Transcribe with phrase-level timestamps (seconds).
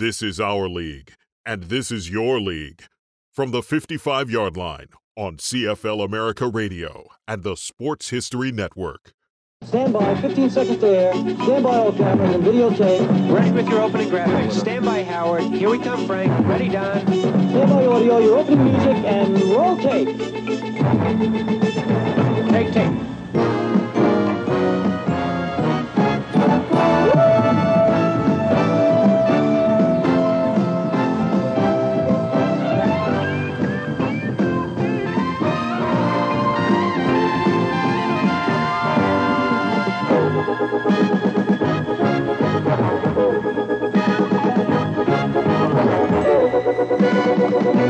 [0.00, 1.12] This is our league,
[1.44, 2.84] and this is your league.
[3.34, 9.12] From the 55 yard line on CFL America Radio and the Sports History Network.
[9.62, 11.12] Stand by, 15 seconds to air.
[11.12, 13.30] Stand by all cameras and videotape.
[13.30, 14.52] Ready with your opening graphics.
[14.52, 15.42] Stand by, Howard.
[15.42, 16.48] Here we come, Frank.
[16.48, 17.06] Ready, Don.
[17.06, 20.16] Stand by audio, your opening music, and roll tape.
[22.48, 23.19] Take tape.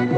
[0.01, 0.17] Defense,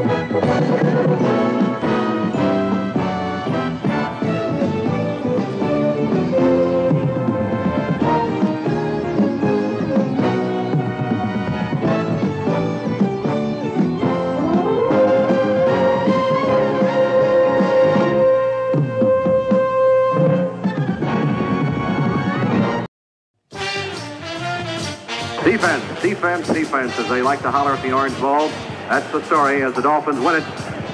[26.02, 28.48] defense, defense, as they like to holler at the orange ball.
[28.88, 30.44] That's the story as the Dolphins win it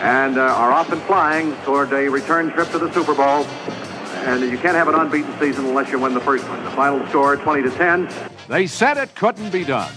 [0.01, 3.45] and uh, are off and flying toward a return trip to the Super Bowl.
[4.25, 6.63] And you can't have an unbeaten season unless you win the first one.
[6.65, 8.09] The final score 20 to 10.
[8.49, 9.93] They said it couldn't be done.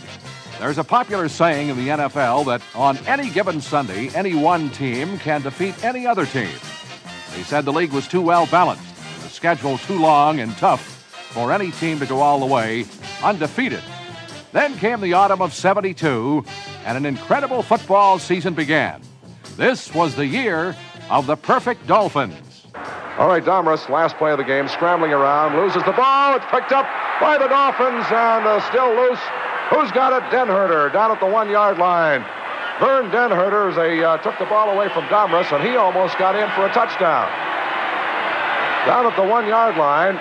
[0.60, 5.18] There's a popular saying in the NFL that on any given Sunday, any one team
[5.20, 6.52] can defeat any other team.
[7.36, 10.82] They said the league was too well balanced, the schedule too long and tough
[11.32, 12.86] for any team to go all the way
[13.24, 13.82] undefeated.
[14.52, 16.46] Then came the autumn of 72,
[16.86, 19.02] and an incredible football season began.
[19.58, 20.76] This was the year
[21.10, 22.66] of the perfect Dolphins.
[23.18, 26.36] All right, Domres, last play of the game, scrambling around, loses the ball.
[26.36, 26.88] It's picked up
[27.20, 29.20] by the Dolphins and uh, still loose.
[29.70, 30.32] Who's got it?
[30.32, 32.26] Den Herder down at the one yard line.
[32.80, 36.36] Vern Den Herder they, uh, took the ball away from Domres, and he almost got
[36.36, 37.30] in for a touchdown.
[38.88, 40.20] Down at the one yard line,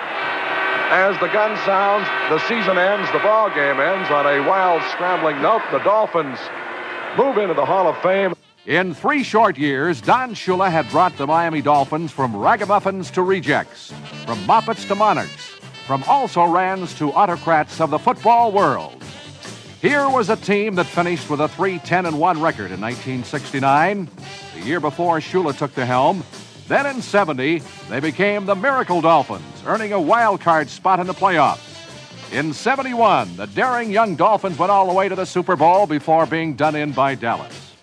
[0.91, 5.41] as the gun sounds, the season ends, the ball game ends on a wild, scrambling
[5.41, 5.61] note.
[5.71, 6.37] The Dolphins
[7.17, 8.33] move into the Hall of Fame.
[8.65, 13.93] In three short years, Don Shula had brought the Miami Dolphins from ragamuffins to rejects,
[14.25, 15.55] from moppets to monarchs,
[15.87, 19.01] from also rans to autocrats of the football world.
[19.81, 24.09] Here was a team that finished with a 3 10 and 1 record in 1969,
[24.55, 26.21] the year before Shula took the helm.
[26.71, 31.13] Then in 70, they became the Miracle Dolphins, earning a wild card spot in the
[31.13, 31.67] playoffs.
[32.31, 36.25] In 71, the daring young Dolphins went all the way to the Super Bowl before
[36.25, 37.75] being done in by Dallas.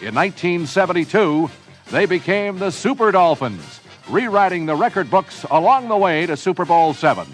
[0.00, 1.50] In 1972,
[1.90, 6.92] they became the Super Dolphins, rewriting the record books along the way to Super Bowl
[6.92, 7.26] VII.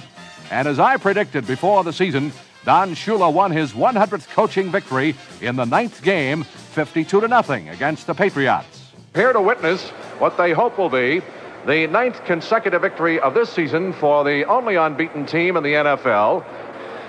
[0.50, 2.32] And as I predicted before the season,
[2.64, 8.06] Don Shula won his 100th coaching victory in the ninth game, 52 to nothing against
[8.06, 8.92] the Patriots.
[9.14, 11.22] Here to witness what they hope will be
[11.66, 16.44] the ninth consecutive victory of this season for the only unbeaten team in the NFL.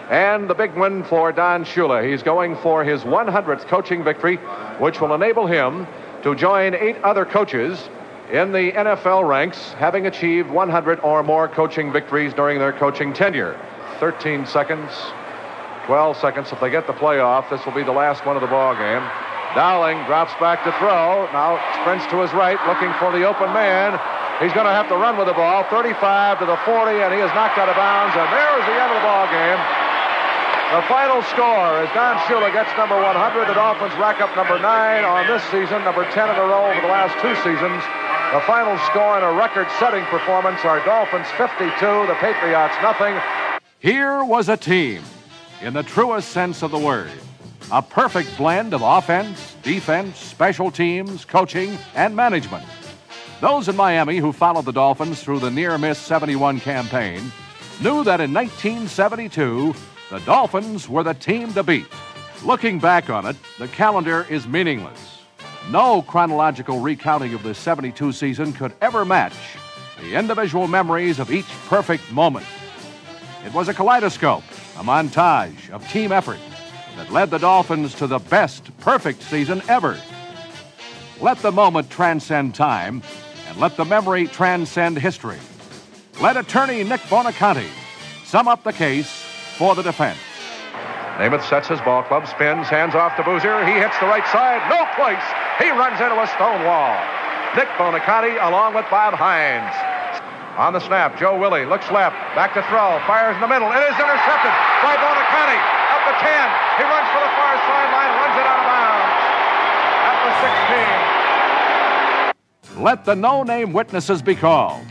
[0.09, 2.07] And the big win for Don Shula.
[2.07, 4.35] He's going for his 100th coaching victory,
[4.77, 5.87] which will enable him
[6.21, 7.89] to join eight other coaches
[8.31, 13.59] in the NFL ranks, having achieved 100 or more coaching victories during their coaching tenure.
[13.99, 14.91] 13 seconds,
[15.85, 16.51] 12 seconds.
[16.51, 19.01] If they get the playoff, this will be the last one of the ball game.
[19.53, 21.29] Dowling drops back to throw.
[21.29, 23.97] Now sprints to his right, looking for the open man.
[24.41, 25.61] He's going to have to run with the ball.
[25.69, 28.17] 35 to the 40, and he is knocked out of bounds.
[28.17, 29.61] And there is the end of the ball game.
[30.73, 33.13] The final score is Don Shula gets number 100.
[33.45, 36.81] The Dolphins rack up number nine on this season, number 10 in a row over
[36.81, 37.77] the last two seasons.
[38.33, 41.77] The final score in a record-setting performance are Dolphins 52,
[42.09, 43.13] the Patriots nothing.
[43.77, 45.03] Here was a team,
[45.61, 47.11] in the truest sense of the word,
[47.71, 52.65] a perfect blend of offense, defense, special teams, coaching, and management.
[53.41, 57.31] Those in Miami who followed the Dolphins through the near miss 71 campaign
[57.81, 59.73] knew that in 1972,
[60.09, 61.87] the Dolphins were the team to beat.
[62.45, 65.19] Looking back on it, the calendar is meaningless.
[65.71, 69.35] No chronological recounting of the 72 season could ever match
[69.99, 72.45] the individual memories of each perfect moment.
[73.45, 74.43] It was a kaleidoscope,
[74.77, 76.39] a montage of team effort
[76.97, 79.99] that led the Dolphins to the best perfect season ever.
[81.21, 83.01] Let the moment transcend time,
[83.47, 85.39] and let the memory transcend history.
[86.21, 87.69] Let attorney Nick Buoniconti
[88.25, 89.09] sum up the case
[89.57, 90.19] for the defense.
[91.17, 93.65] Namath sets his ball club, spins, hands off to Boozer.
[93.65, 94.65] He hits the right side.
[94.69, 95.21] No place.
[95.61, 96.97] He runs into a stone wall.
[97.55, 99.69] Nick Buoniconti along with Bob Heinz.
[100.57, 103.69] On the snap, Joe Willie looks left, back to throw, fires in the middle.
[103.69, 106.27] It is intercepted by Buoniconti the 10.
[106.77, 109.23] He runs for the far sideline, runs it out of bounds
[110.09, 110.31] at the
[112.71, 112.83] 16.
[112.83, 114.85] Let the no-name witnesses be called.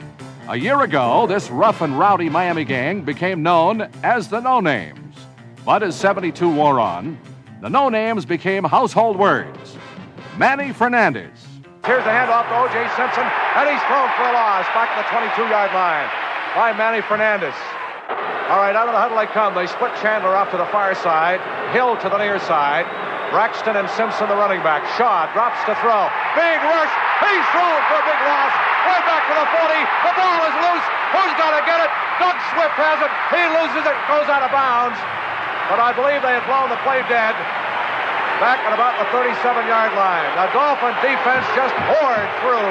[0.48, 5.16] A year ago, this rough and rowdy Miami gang became known as the No Names.
[5.64, 7.18] But as 72 wore on,
[7.60, 9.76] the No Names became household words.
[10.36, 11.30] Manny Fernandez.
[11.84, 12.88] Here's the handoff to O.J.
[12.96, 16.08] Simpson, and he's thrown for a loss back at the 22 yard line
[16.54, 17.54] by Manny Fernandez.
[18.52, 19.56] All right, out of the huddle they come.
[19.56, 21.40] They split Chandler off to the far side,
[21.72, 22.84] Hill to the near side.
[23.32, 24.84] Braxton and Simpson, the running back.
[25.00, 26.04] Shaw drops to throw.
[26.36, 26.92] Big rush.
[27.24, 28.52] He's thrown for a big loss.
[28.84, 29.72] Way back to the 40.
[30.04, 30.86] The ball is loose.
[31.16, 31.90] Who's got to get it?
[32.20, 33.12] Doug Swift has it.
[33.32, 33.96] He loses it.
[34.04, 35.00] Goes out of bounds.
[35.72, 37.32] But I believe they had blown the play dead
[38.36, 40.28] back at about the 37-yard line.
[40.36, 42.68] The Dolphin defense just poured through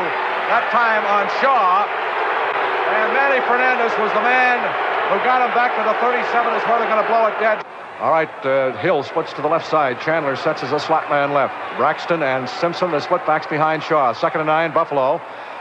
[0.54, 1.90] that time on Shaw.
[1.90, 6.24] And Manny Fernandez was the man who got him back to the 37
[6.56, 7.60] is where they're going to blow it dead.
[8.00, 10.00] All right, uh, Hill splits to the left side.
[10.00, 11.54] Chandler sets as a slot man left.
[11.76, 14.14] Braxton and Simpson, the split backs behind Shaw.
[14.14, 15.20] Second and nine, Buffalo.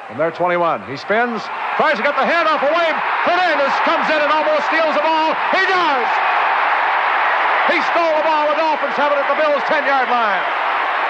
[0.08, 0.86] And they're 21.
[0.86, 1.42] He spins,
[1.76, 2.88] tries to get the handoff away.
[3.26, 5.34] Fernandez comes in and almost steals the ball.
[5.50, 6.08] He does!
[7.74, 8.46] He stole the ball.
[8.50, 10.42] The Dolphins have it at the Bills' 10 yard line.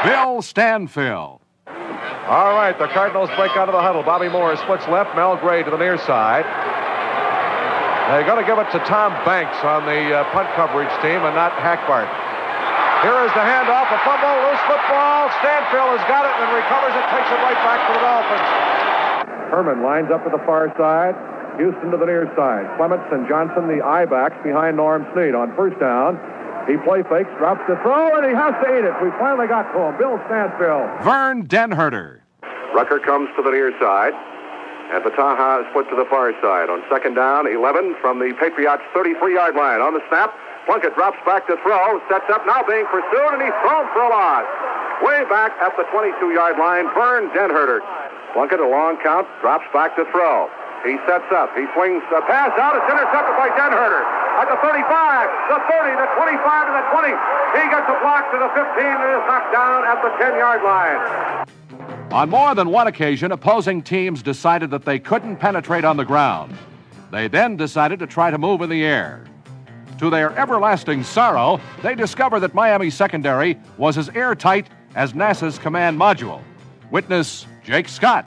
[0.02, 1.40] Bill Stanfill.
[2.26, 4.02] All right, the Cardinals break out of the huddle.
[4.02, 6.44] Bobby Moore splits left, Mel Gray to the near side.
[8.10, 11.30] They're going to give it to Tom Banks on the uh, punt coverage team and
[11.30, 12.10] not Hackbart.
[13.06, 15.30] Here is the handoff, a fumble, loose football.
[15.38, 18.48] Stanfill has got it and recovers it, takes it right back to the Dolphins.
[19.54, 21.14] Herman lines up to the far side.
[21.62, 22.66] Houston to the near side.
[22.74, 26.18] Clements and Johnson, the I backs behind Norm Snead on first down.
[26.66, 28.94] He play fakes, drops the throw, and he has to eat it.
[28.98, 29.94] We finally got to him.
[30.02, 30.82] Bill Stanfill.
[31.06, 32.26] Vern Den Herder.
[32.74, 34.18] Rucker comes to the near side.
[34.90, 36.66] And Vataha is put to the far side.
[36.66, 39.78] On second down, 11 from the Patriots' 33-yard line.
[39.78, 40.34] On the snap,
[40.66, 44.10] Plunkett drops back to throw, sets up, now being pursued, and he's thrown for a
[44.10, 44.46] loss.
[45.06, 47.80] Way back at the 22-yard line, Vern Den Herder.
[48.34, 50.50] Plunkett, a long count, drops back to throw.
[50.82, 51.54] He sets up.
[51.54, 52.74] He swings the pass out.
[52.74, 54.02] It's intercepted by Den Herder.
[54.42, 54.90] At the 35,
[55.54, 57.14] the 30, the 25, and the 20.
[57.58, 61.59] He gets a block to the 15 and is knocked down at the 10-yard line.
[62.12, 66.58] On more than one occasion, opposing teams decided that they couldn't penetrate on the ground.
[67.12, 69.24] They then decided to try to move in the air.
[69.98, 74.66] To their everlasting sorrow, they discovered that Miami secondary was as airtight
[74.96, 76.42] as NASA's command module.
[76.90, 78.26] Witness Jake Scott.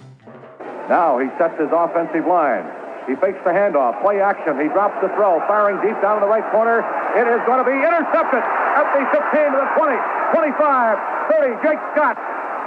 [0.88, 2.63] Now he sets his offensive line.
[3.03, 4.00] He fakes the handoff.
[4.01, 4.63] Play action.
[4.63, 6.88] He drops the throw, firing deep down in the right corner.
[7.19, 10.95] It is going to be intercepted at the 15 to the 20, 25,
[11.36, 11.68] 30.
[11.68, 12.15] Jake Scott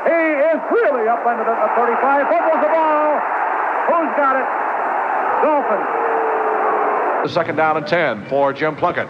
[0.06, 0.22] he
[0.54, 2.30] is really up under the 35.
[2.30, 3.18] Fumbles the ball.
[3.90, 4.46] Who's got it?
[5.42, 5.86] Dolphins.
[7.26, 9.08] The second down and 10 for Jim Plunkett.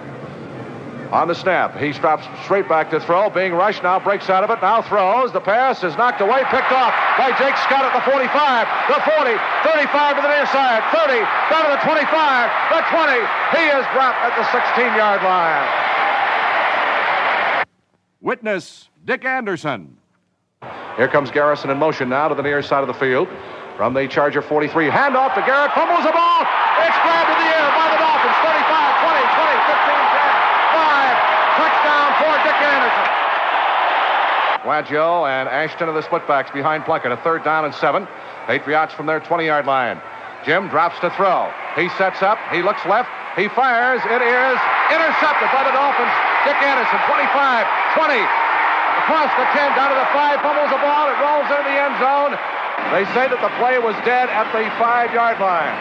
[1.13, 3.31] On the snap, he drops straight back to throw.
[3.31, 4.59] Being rushed now, breaks out of it.
[4.61, 5.33] Now throws.
[5.33, 9.39] The pass is knocked away, picked off by Jake Scott at the 45, the 40,
[9.69, 11.21] 35 to the near side, 30,
[11.53, 13.13] down to the 25, the 20.
[13.55, 15.87] He is dropped at the 16 yard line.
[18.21, 19.99] Witness Dick Anderson.
[20.97, 23.29] Here comes Garrison in motion now to the near side of the field.
[23.77, 24.89] From the Charger 43.
[24.89, 25.73] Handoff to Garrett.
[25.77, 26.41] Fumbles the ball.
[26.81, 28.39] It's grabbed in the air by the Dolphins.
[28.41, 28.65] 35,
[29.05, 30.33] 20, 20, 15, 10,
[30.73, 31.61] 5.
[31.61, 33.07] Touchdown for Dick Anderson.
[34.65, 37.13] Waggio and Ashton are the splitbacks behind Plunkett.
[37.13, 38.09] A third down and seven.
[38.47, 40.01] Patriots from their 20 yard line.
[40.47, 41.53] Jim drops to throw.
[41.77, 42.39] He sets up.
[42.51, 43.11] He looks left.
[43.37, 44.01] He fires.
[44.09, 46.17] It is intercepted by the Dolphins.
[46.49, 47.69] Dick Anderson, 25,
[48.01, 48.46] 20,
[49.05, 51.97] across the 10, down to the 5, fumbles the ball, it rolls into the end
[52.01, 52.33] zone.
[52.93, 55.75] They say that the play was dead at the 5-yard line.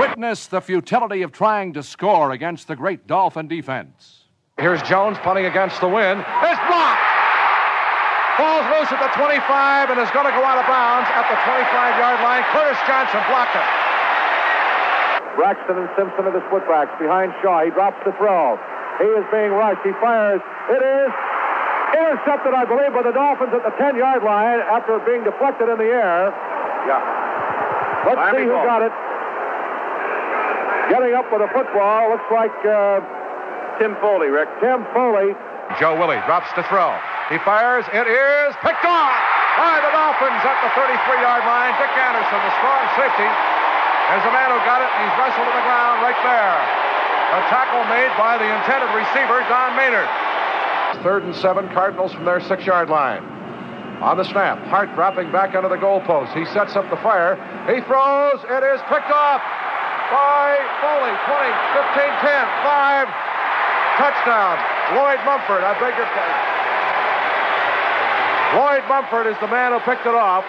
[0.00, 4.26] Witness the futility of trying to score against the great Dolphin defense.
[4.58, 6.20] Here's Jones punting against the wind.
[6.20, 7.06] It's blocked!
[8.38, 11.38] Falls loose at the 25 and is going to go out of bounds at the
[11.42, 12.42] 25-yard line.
[12.54, 13.66] Curtis Johnson blocked it.
[15.38, 17.62] Braxton and Simpson are the splitbacks behind Shaw.
[17.62, 18.58] He drops the throw.
[18.98, 19.82] He is being rushed.
[19.86, 20.42] He fires.
[20.70, 21.10] It is
[21.96, 25.78] Intercepted, I believe, by the Dolphins at the 10 yard line after being deflected in
[25.80, 26.32] the air.
[26.84, 27.00] Yeah.
[28.04, 28.68] Let's Miami see who ball.
[28.68, 28.94] got it.
[30.92, 33.00] Getting up with the football looks like uh,
[33.76, 34.48] Tim Foley, Rick.
[34.60, 35.36] Tim Foley.
[35.76, 36.96] Joe Willie drops to throw.
[37.28, 37.84] He fires.
[37.92, 39.12] It is picked off
[39.60, 41.76] by the Dolphins at the 33 yard line.
[41.76, 43.28] Dick Anderson, the strong safety,
[44.16, 46.56] is the man who got it, and he's wrestled to the ground right there.
[47.36, 50.08] A tackle made by the intended receiver, Don Maynard.
[51.02, 53.22] Third and seven, Cardinals from their six yard line.
[54.02, 56.30] On the snap, Hart dropping back under the goalpost.
[56.32, 57.34] He sets up the fire.
[57.66, 58.38] He throws.
[58.46, 59.42] It is picked off
[60.10, 61.14] by Foley.
[61.26, 61.50] 20,
[61.98, 63.08] 15, 10, 5.
[63.98, 64.54] Touchdown.
[64.94, 65.66] Lloyd Mumphord.
[65.66, 66.38] I beg your pardon.
[68.54, 70.46] Lloyd Mumphord is the man who picked it off.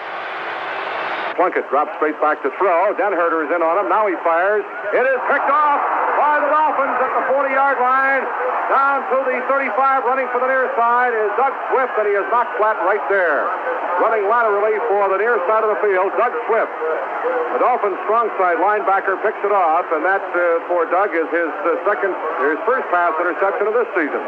[1.36, 2.94] Plunkett drops straight back to throw.
[2.96, 3.88] Den Herder is in on him.
[3.88, 4.64] Now he fires.
[4.92, 5.80] It is picked off
[6.18, 8.24] by the Dolphins at the 40-yard line.
[8.70, 12.22] Down to the 35, running for the near side is Doug Swift, and he is
[12.30, 13.50] knocked flat right there.
[13.98, 16.70] Running laterally for the near side of the field, Doug Swift.
[17.56, 21.50] The Dolphins' strong side linebacker picks it off, and that uh, for Doug is his
[21.66, 22.14] uh, second,
[22.46, 24.22] his first pass interception of this season.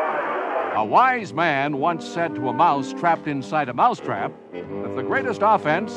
[0.75, 5.43] A wise man once said to a mouse trapped inside a mousetrap that the greatest
[5.45, 5.93] offense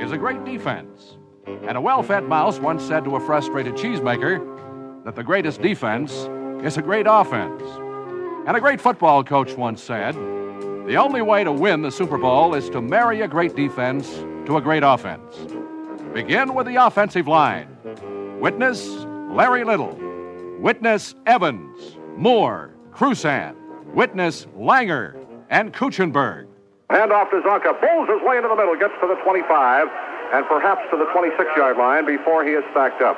[0.00, 1.16] is a great defense.
[1.46, 6.28] And a well fed mouse once said to a frustrated cheesemaker that the greatest defense
[6.64, 7.62] is a great offense.
[8.46, 10.14] And a great football coach once said
[10.86, 14.08] the only way to win the Super Bowl is to marry a great defense
[14.46, 15.36] to a great offense.
[16.12, 17.76] Begin with the offensive line.
[18.40, 18.88] Witness
[19.30, 19.98] Larry Little.
[20.58, 23.54] Witness Evans, Moore, Crusan.
[23.94, 26.48] Witness Langer and Kuechenberg.
[26.92, 27.72] Hand off to Csonka.
[27.80, 28.76] Pulls his way into the middle.
[28.76, 29.88] Gets to the 25
[30.36, 33.16] and perhaps to the 26-yard line before he is stacked up.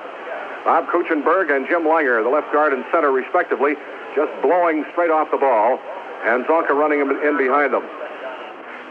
[0.63, 3.75] Bob Kuechenberg and Jim Langer, the left guard and center respectively,
[4.15, 5.83] just blowing straight off the ball.
[6.23, 7.83] And Csonka running in behind them.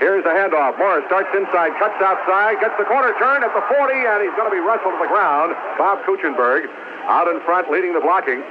[0.04, 0.76] Here's the handoff.
[0.78, 4.52] Morris starts inside, cuts outside, gets the corner turn at the 40, and he's going
[4.52, 5.56] to be wrestled to the ground.
[5.80, 6.68] Bob Kuechenberg
[7.08, 8.44] out in front leading the blocking.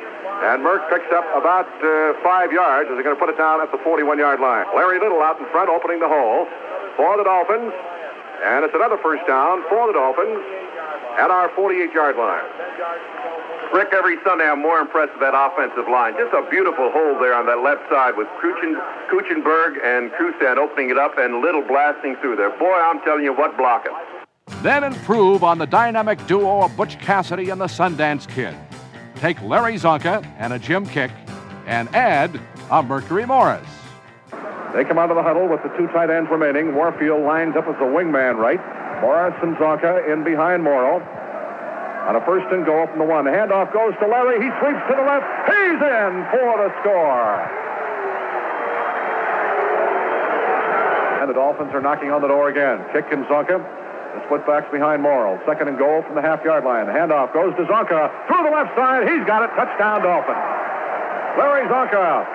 [0.42, 3.62] And Merc picks up about uh, five yards as they're going to put it down
[3.62, 4.66] at the 41 yard line.
[4.74, 6.50] Larry Little out in front opening the hole
[6.96, 7.70] for the Dolphins.
[8.42, 10.42] And it's another first down for the Dolphins
[11.18, 12.42] at our 48 yard line.
[13.72, 16.12] Rick, every Sunday I'm more impressed with that offensive line.
[16.20, 18.76] Just a beautiful hole there on that left side with Kuchen,
[19.08, 22.50] Kuechenberg and Crusan opening it up and Little blasting through there.
[22.58, 23.94] Boy, I'm telling you what blocking.
[24.62, 28.54] Then improve on the dynamic duo of Butch Cassidy and the Sundance Kid.
[29.16, 31.10] Take Larry Csonka and a Jim Kiick
[31.66, 33.66] and add a Mercury Morris.
[34.74, 36.74] They come out of the huddle with the two tight ends remaining.
[36.74, 38.60] Warfield lines up as the wingman right.
[39.02, 41.02] Morris and Csonka in behind Morrall.
[42.06, 43.24] On a first and goal from the one.
[43.24, 44.42] The handoff goes to Larry.
[44.42, 45.26] He sweeps to the left.
[45.46, 47.34] He's in for the score.
[51.18, 52.78] And the Dolphins are knocking on the door again.
[52.90, 53.81] Kiick and Csonka
[54.14, 55.40] the split backs behind Morrall.
[55.44, 56.86] Second and goal from the half yard line.
[56.86, 58.12] The handoff goes to Csonka.
[58.28, 59.08] Through the left side.
[59.08, 59.50] He's got it.
[59.56, 60.44] Touchdown, Dolphins.
[61.40, 62.28] Larry Csonka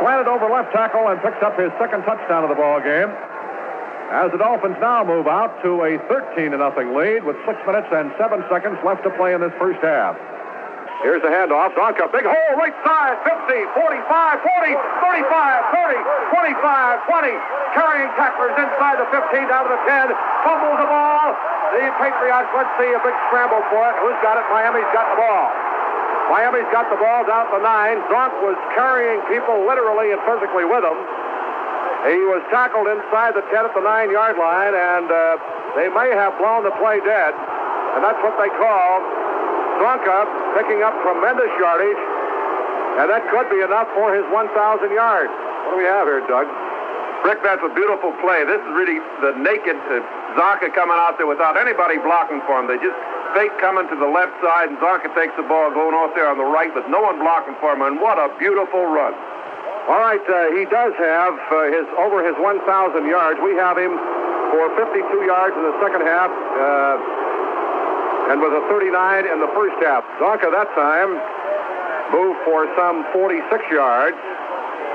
[0.00, 3.12] slanted over left tackle and picks up his second touchdown of the ball game.
[4.12, 6.60] As the Dolphins now move out to a 13 0
[6.92, 10.16] lead with six minutes and seven seconds left to play in this first half.
[11.02, 11.74] Here's the handoff.
[11.74, 14.06] Csonka, big hole, right side, 50, 45,
[14.38, 14.70] 40,
[15.02, 15.98] 35, 30,
[16.30, 17.74] 25, 20.
[17.74, 20.14] Carrying tacklers inside the 15, down to the 10.
[20.46, 21.34] Fumbles the ball.
[21.74, 23.94] The Patriots, let's see a big scramble for it.
[23.98, 24.46] Who's got it?
[24.54, 25.50] Miami's got the ball.
[26.30, 27.98] Miami's got the ball down the 9.
[28.06, 30.98] Zonk was carrying people literally and physically with him.
[32.06, 35.34] He was tackled inside the 10 at the 9 yard line, and uh,
[35.74, 37.34] they may have blown the play dead.
[37.94, 39.21] And that's what they called
[39.82, 41.98] Csonka picking up tremendous yardage,
[43.02, 44.54] and that could be enough for his 1,000
[44.94, 45.34] yards.
[45.66, 46.46] What do we have here, Doug?
[47.26, 48.46] Rick, that's a beautiful play.
[48.46, 49.98] This is really the naked uh,
[50.38, 52.70] Csonka coming out there without anybody blocking for him.
[52.70, 52.94] They just
[53.34, 56.38] fake coming to the left side, and Csonka takes the ball going off there on
[56.38, 59.18] the right with no one blocking for him, and what a beautiful run.
[59.90, 62.62] All right, uh, he does have uh, his over his 1,000
[63.10, 63.42] yards.
[63.42, 63.98] We have him
[64.54, 66.30] for 52 yards in the second half.
[66.30, 67.22] Uh,
[68.30, 70.04] and with a 39 in the first half.
[70.20, 71.18] Csonka that time
[72.12, 74.18] moved for some 46 yards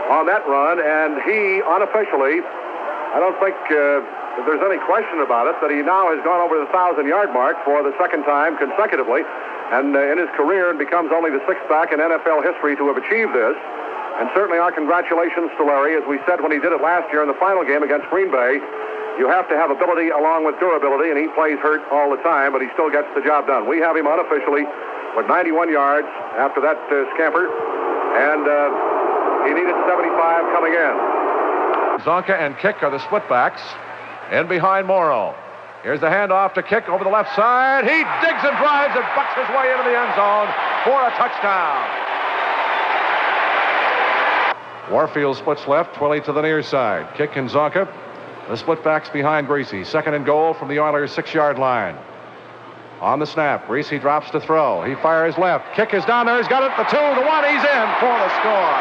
[0.07, 3.99] on that run, and he unofficially, I don't think uh,
[4.47, 7.59] there's any question about it, that he now has gone over the 1,000 yard mark
[7.65, 9.27] for the second time consecutively,
[9.75, 12.87] and uh, in his career, and becomes only the sixth back in NFL history to
[12.87, 13.57] have achieved this.
[14.17, 17.21] And certainly our congratulations to Larry, as we said when he did it last year
[17.21, 18.57] in the final game against Green Bay
[19.17, 22.53] you have to have ability along with durability, and he plays hurt all the time,
[22.53, 23.67] but he still gets the job done.
[23.67, 24.63] We have him unofficially
[25.17, 26.07] with 91 yards
[26.37, 30.13] after that uh, scamper, and uh, he needed 75
[30.53, 30.93] coming in.
[32.05, 33.61] Csonka and Kiick are the splitbacks.
[34.31, 35.33] In behind Morrall.
[35.83, 37.85] Here's the handoff to Kiick over the left side.
[37.85, 40.49] He digs and drives and bucks his way into the end zone
[40.83, 41.79] for a touchdown.
[44.91, 47.07] Warfield splits left, Twilley to the near side.
[47.15, 47.87] Kiick and Csonka
[48.47, 49.85] the split backs behind Griese.
[49.85, 51.97] Second and goal from the Oilers' six yard line.
[53.01, 54.83] On the snap, Griese drops to throw.
[54.83, 55.65] He fires left.
[55.75, 56.37] Kiick is down there.
[56.37, 56.71] He's got it.
[56.77, 57.43] The two, the one.
[57.43, 58.77] He's in for the score.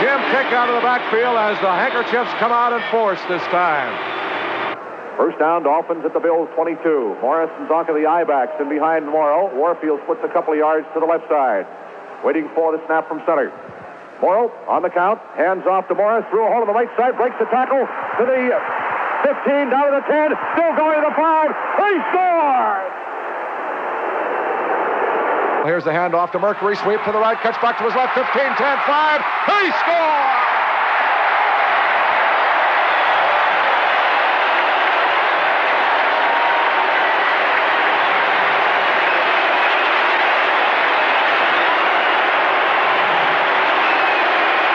[0.00, 3.92] Jim Kiick out of the backfield as the handkerchiefs come out in force this time.
[5.18, 7.18] First down, Dolphins at the Bills 22.
[7.20, 9.54] Morris and Csonka the eye backs in behind Morrall.
[9.54, 11.66] Warfield splits a couple of yards to the left side
[12.24, 13.52] waiting for the snap from center.
[14.20, 17.16] Morrall on the count, hands off to Morris, through a hole on the right side,
[17.16, 18.50] breaks the tackle to the
[19.22, 21.52] 15, down to the 10, still going to the 5.
[21.78, 23.04] He scores!
[25.64, 26.76] Here's the handoff to Mercury.
[26.76, 27.38] Sweep to the right.
[27.38, 28.12] Cuts back to his left.
[28.12, 29.20] 15, 10, 5.
[29.48, 30.44] He scores!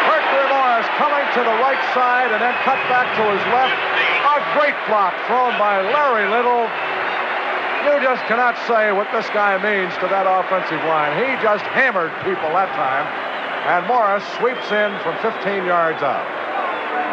[0.09, 3.73] Mercury Morris coming to the right side and then cut back to his left.
[3.73, 6.69] A great block thrown by Larry Little.
[7.85, 11.15] You just cannot say what this guy means to that offensive line.
[11.15, 13.07] He just hammered people that time.
[13.65, 16.27] And Morris sweeps in from 15 yards out.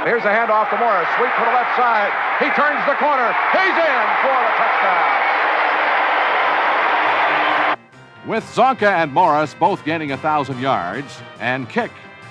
[0.06, 1.08] Here's a handoff to Morris.
[1.18, 2.10] Sweep to the left side.
[2.38, 3.30] He turns the corner.
[3.54, 5.26] He's in for the touchdown.
[8.26, 11.90] With Csonka and Morris both gaining a thousand yards and kick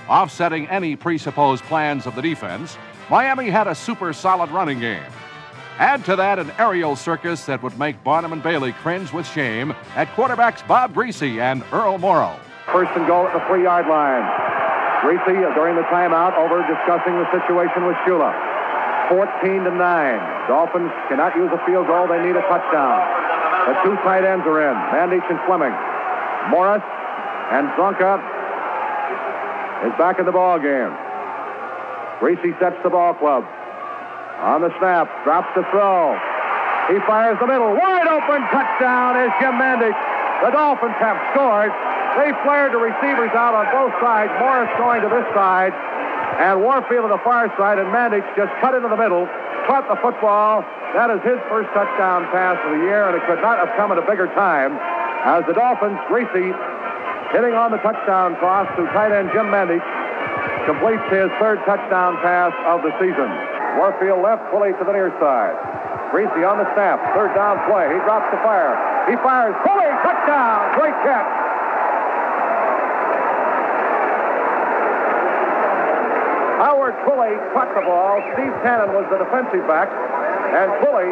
[0.10, 2.78] offsetting any presupposed plans of the defense,
[3.10, 5.04] Miami had a super solid running game.
[5.78, 9.76] Add to that an aerial circus that would make Barnum and Bailey cringe with shame
[9.96, 12.40] at quarterbacks Bob Griese and Earl Morrall.
[12.72, 14.24] First and goal at the three yard line.
[15.04, 18.32] Griese uh, during the timeout over discussing the situation with Shula.
[19.10, 20.48] 14 to 9.
[20.48, 22.08] Dolphins cannot use a field goal.
[22.08, 23.06] They need a touchdown.
[23.70, 24.76] The two tight ends are in.
[24.90, 25.76] Mandich and Fleming.
[26.50, 26.82] Morris
[27.54, 28.18] and Csonka
[29.84, 30.94] is back in the ball game.
[32.24, 33.44] Griese sets the ball club.
[34.40, 36.16] On the snap, drops the throw.
[36.88, 37.74] He fires the middle.
[37.76, 39.98] Wide open touchdown is Jim Mandich.
[40.44, 41.74] The Dolphins have scored.
[42.20, 44.32] They flared the receivers out on both sides.
[44.40, 45.74] Morris going to this side,
[46.40, 49.28] and Warfield to the far side, and Mandich just cut into the middle,
[49.68, 50.64] caught the football.
[50.96, 53.92] That is his first touchdown pass of the year, and it could not have come
[53.92, 54.80] at a bigger time
[55.26, 56.54] as the Dolphins, Griese,
[57.36, 59.84] hitting on the touchdown toss to tight end Jim Mandich,
[60.64, 63.28] completes his third touchdown pass of the season.
[63.76, 65.52] Warfield left, Twilley to the near side.
[66.16, 67.92] Griese on the snap, third down play.
[67.92, 68.80] He drops the fire.
[69.12, 69.52] He fires.
[69.68, 69.92] Twilley.
[70.00, 70.80] touchdown!
[70.80, 71.28] Great catch.
[76.64, 78.24] Howard Twilley caught the ball.
[78.32, 79.92] Steve Tannen was the defensive back.
[80.56, 81.12] And Twilley,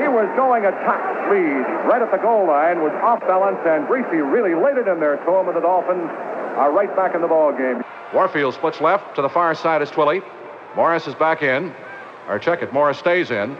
[0.00, 3.86] he was going at top speed right at the goal line, was off balance, and
[3.86, 6.10] Griese really laid it in there to him, and the Dolphins
[6.56, 7.82] are right back in the ball game.
[8.12, 9.16] Warfield splits left.
[9.16, 10.22] To the far side is Twilley.
[10.76, 11.74] Morris is back in.
[12.28, 12.72] Or check it.
[12.72, 13.56] Morris stays in.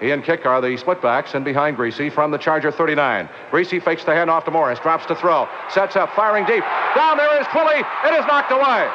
[0.00, 3.28] He and Kiick are the split backs and behind Griese from the Charger 39.
[3.50, 6.64] Griese fakes the handoff to Morris, drops to throw, sets up, firing deep.
[6.96, 7.86] Down there is Twilley.
[8.04, 8.90] It is knocked away.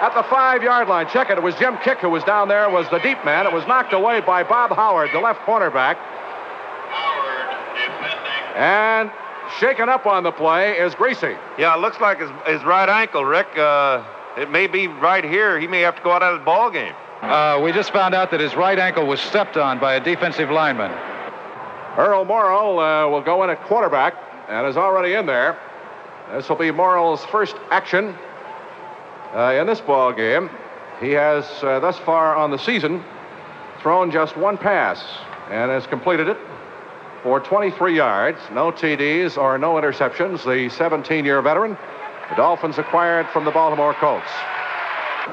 [0.00, 1.38] At the five yard line, check it.
[1.38, 3.46] It was Jim Kiick who was down there, was the deep man.
[3.46, 5.96] It was knocked away by Bob Howard, the left cornerback.
[8.56, 9.10] And
[9.58, 11.38] shaken up on the play is Griese.
[11.58, 13.48] Yeah, it looks like his, his right ankle, Rick.
[13.56, 14.04] Uh,
[14.36, 15.58] it may be right here.
[15.58, 16.94] He may have to go out of the ball game.
[17.22, 20.50] Uh, we just found out that his right ankle was stepped on by a defensive
[20.50, 20.90] lineman.
[21.96, 24.14] Earl Morrall uh, will go in at quarterback
[24.48, 25.58] and is already in there.
[26.32, 28.16] This will be Morrall's first action
[29.34, 30.48] uh, in this ball game.
[31.00, 33.02] He has uh, thus far on the season
[33.80, 35.04] thrown just one pass
[35.50, 36.38] and has completed it
[37.22, 40.44] for 23 yards, no TDs or no interceptions.
[40.44, 41.76] The 17-year veteran,
[42.30, 44.30] the Dolphins acquired from the Baltimore Colts.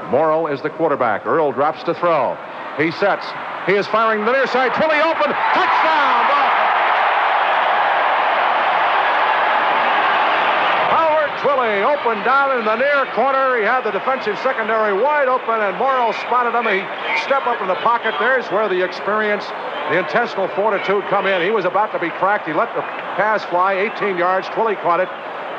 [0.09, 1.25] Morrall is the quarterback.
[1.25, 2.37] Earl drops to throw.
[2.77, 3.25] He sets.
[3.67, 4.71] He is firing the near side.
[4.71, 5.31] Twilley open.
[5.53, 6.71] Touchdown, Dolphins!
[10.95, 13.57] Howard Twilley open down in the near corner.
[13.57, 16.65] He had the defensive secondary wide open, and Morrall spotted him.
[16.65, 16.81] He
[17.21, 18.15] stepped up in the pocket.
[18.17, 19.45] There's where the experience,
[19.93, 21.45] the intestinal fortitude come in.
[21.45, 22.47] He was about to be cracked.
[22.47, 22.81] He let the
[23.21, 24.47] pass fly 18 yards.
[24.49, 25.09] Twilley caught it.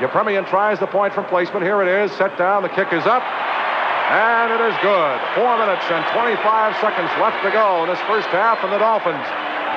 [0.03, 1.63] Yepremian tries the point from placement.
[1.63, 2.11] Here it is.
[2.19, 2.67] Set down.
[2.67, 3.23] The kick is up.
[3.23, 5.17] And it is good.
[5.39, 6.43] Four minutes and 25
[6.83, 9.23] seconds left to go in this first half, and the Dolphins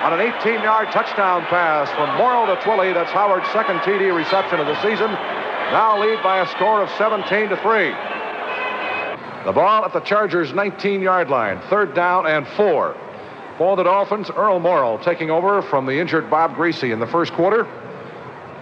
[0.02, 2.92] on an 18-yard touchdown pass from Morrall to Twilley.
[2.94, 5.14] That's Howard's second TD reception of the season.
[5.72, 7.90] Now lead by a score of 17 to 3.
[9.46, 11.62] The ball at the Chargers' 19-yard line.
[11.70, 12.96] Third down and four.
[13.58, 17.32] For the Dolphins, Earl Morrall taking over from the injured Bob Griese in the first
[17.34, 17.66] quarter.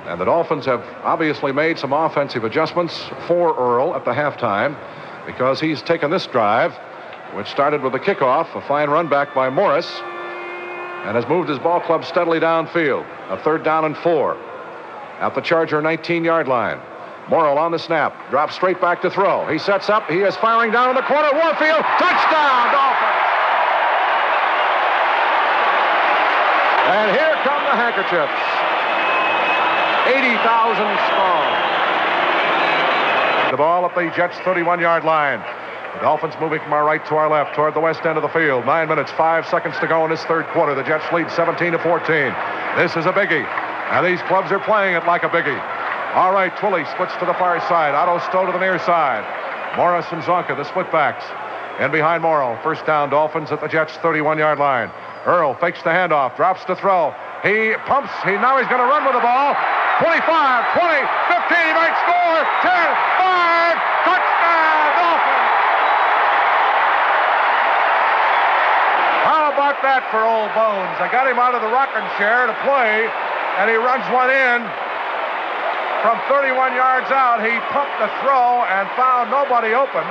[0.06, 4.78] And the Dolphins have obviously made some offensive adjustments for Earl at the halftime
[5.26, 6.74] because he's taken this drive,
[7.34, 9.90] which started with a kickoff, a fine run back by Morris,
[11.06, 13.06] and has moved his ball club steadily downfield.
[13.30, 14.36] A third down and four.
[15.20, 16.82] At the Charger 19 yard line.
[17.28, 19.48] Morrall on the snap, drops straight back to throw.
[19.48, 21.32] He sets up, he is firing down in the corner.
[21.32, 23.24] Warfield, touchdown, Dolphins!
[26.84, 28.44] And here come the handkerchiefs.
[30.04, 31.48] 80,000 strong.
[33.52, 35.40] The ball at the Jets' 31 yard line.
[35.94, 38.30] The Dolphins moving from our right to our left toward the west end of the
[38.30, 38.66] field.
[38.66, 40.76] Nine minutes, five seconds to go in this third quarter.
[40.76, 42.06] The Jets lead 17 to 14.
[42.76, 43.46] This is a biggie.
[43.94, 45.62] And these clubs are playing it like a biggie.
[46.14, 47.98] All right, Twilley splits to the far side.
[47.98, 49.26] Otto Stowe to the near side.
[49.74, 51.26] Morris and Csonka, the split-backs.
[51.82, 52.62] In behind Morrall.
[52.62, 54.94] First down, Dolphins at the Jets' 31 yard line.
[55.26, 57.18] Earl fakes the handoff, drops to throw.
[57.42, 58.14] He pumps.
[58.22, 59.58] He now he's going to run with the ball.
[60.06, 61.02] 25, 20,
[61.34, 61.50] 15.
[61.50, 62.42] He might score.
[62.62, 63.74] 10, 5.
[64.06, 65.50] Touchdown, Dolphins.
[69.26, 70.94] How about that for old Bones?
[71.02, 73.10] I got him out of the rocking chair to play,
[73.58, 74.62] and he runs one in.
[76.04, 80.04] From 31 yards out, he pumped the throw and found nobody open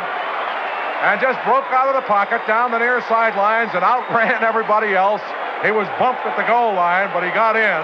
[1.04, 5.20] and just broke out of the pocket down the near sidelines and outran everybody else.
[5.60, 7.82] He was bumped at the goal line, but he got in.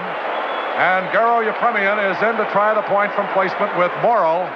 [0.81, 4.49] And Garo Yepremian is in to try the point from placement with Morrall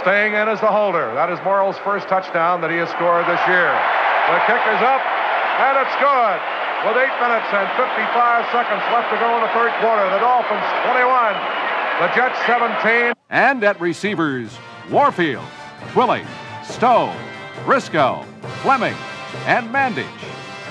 [0.00, 1.12] staying in as the holder.
[1.12, 3.68] That is Morrall's first touchdown that he has scored this year.
[4.32, 5.02] The kick is up,
[5.60, 6.38] and it's good.
[6.88, 10.68] With 8 minutes and 55 seconds left to go in the third quarter, the Dolphins
[10.88, 13.14] 21, the Jets 17.
[13.30, 14.56] And at receivers,
[14.90, 15.44] Warfield,
[15.92, 16.26] Twilley,
[16.64, 17.14] Stowe,
[17.64, 18.24] Briscoe,
[18.62, 18.96] Fleming,
[19.46, 20.04] and Mandich.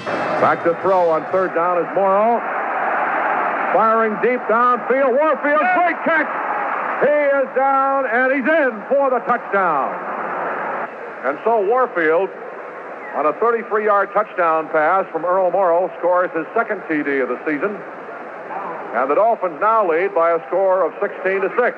[0.06, 2.40] Back to throw on third down is Morrall.
[3.74, 5.16] Firing deep downfield.
[5.16, 6.28] Warfield, great catch.
[7.00, 9.96] He is down and he's in for the touchdown.
[11.24, 12.30] And so Warfield,
[13.16, 17.40] on a 33 yard touchdown pass from Earl Morrall, scores his second TD of the
[17.46, 17.80] season.
[18.93, 21.77] And the Dolphins now lead by a score of 16 to 6.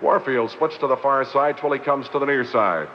[0.00, 1.56] Warfield splits to the far side.
[1.56, 2.88] Twilley comes to the near side.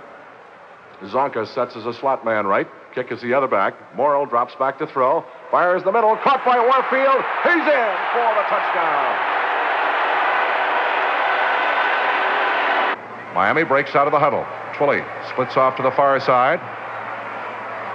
[1.02, 2.68] Csonka sets as a slot man right.
[2.96, 3.74] Kiick is the other back.
[3.98, 5.26] Morrall drops back to throw.
[5.52, 6.16] Fires the middle.
[6.24, 7.24] Caught by Warfield.
[7.44, 9.34] He's in for the touchdown.
[13.36, 14.46] Miami breaks out of the huddle.
[14.78, 16.62] Twilley splits off to the far side.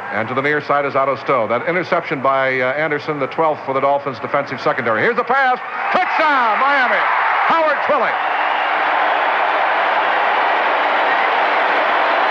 [0.08, 1.44] And to the near side is Otto Stowe.
[1.52, 5.04] That interception by uh, Anderson, the 12th for the Dolphins defensive secondary.
[5.04, 5.60] Here's the pass.
[5.92, 6.96] Touchdown, Miami.
[7.52, 8.08] Howard Twilley.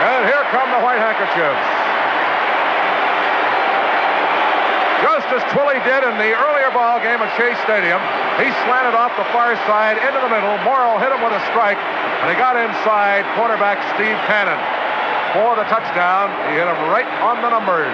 [0.01, 1.65] And here come the white handkerchiefs.
[5.05, 8.01] Just as Twilley did in the earlier ball game at Shea Stadium,
[8.41, 10.57] he slanted off the far side into the middle.
[10.65, 14.57] Morrall hit him with a strike, and he got inside quarterback Steve Cannon
[15.38, 16.34] for the touchdown.
[16.50, 17.93] He hit him right on the numbers.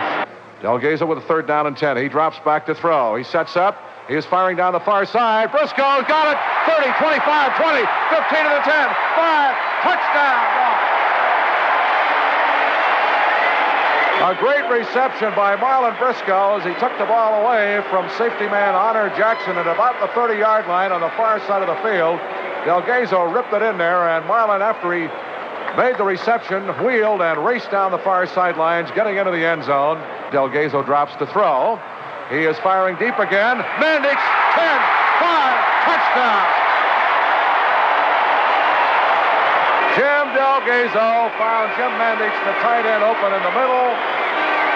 [0.63, 1.97] Del Gaizo with a third down and 10.
[1.97, 3.17] He drops back to throw.
[3.17, 3.75] He sets up.
[4.07, 5.51] He is firing down the far side.
[5.51, 6.39] Briscoe's got it.
[6.71, 7.19] 30, 25,
[7.59, 7.83] 20,
[8.15, 8.87] 15 to the 10.
[9.19, 9.55] 5.
[9.83, 10.63] Touchdown.
[14.23, 18.73] A great reception by Marlin Briscoe as he took the ball away from safety man
[18.73, 22.23] Honor Jackson at about the 30 yard line on the far side of the field.
[22.63, 25.11] Del Gaizo ripped it in there, and Marlin, after he
[25.77, 29.97] made the reception, wheeled and raced down the far sidelines, getting into the end zone.
[30.31, 31.81] Del Gaizo drops to throw.
[32.29, 33.57] He is firing deep again.
[33.81, 34.79] Mandich, 10,
[35.19, 36.45] 5, touchdown.
[39.97, 43.89] Jim Del Gaizo found Jim Mandich, the tight end, open in the middle.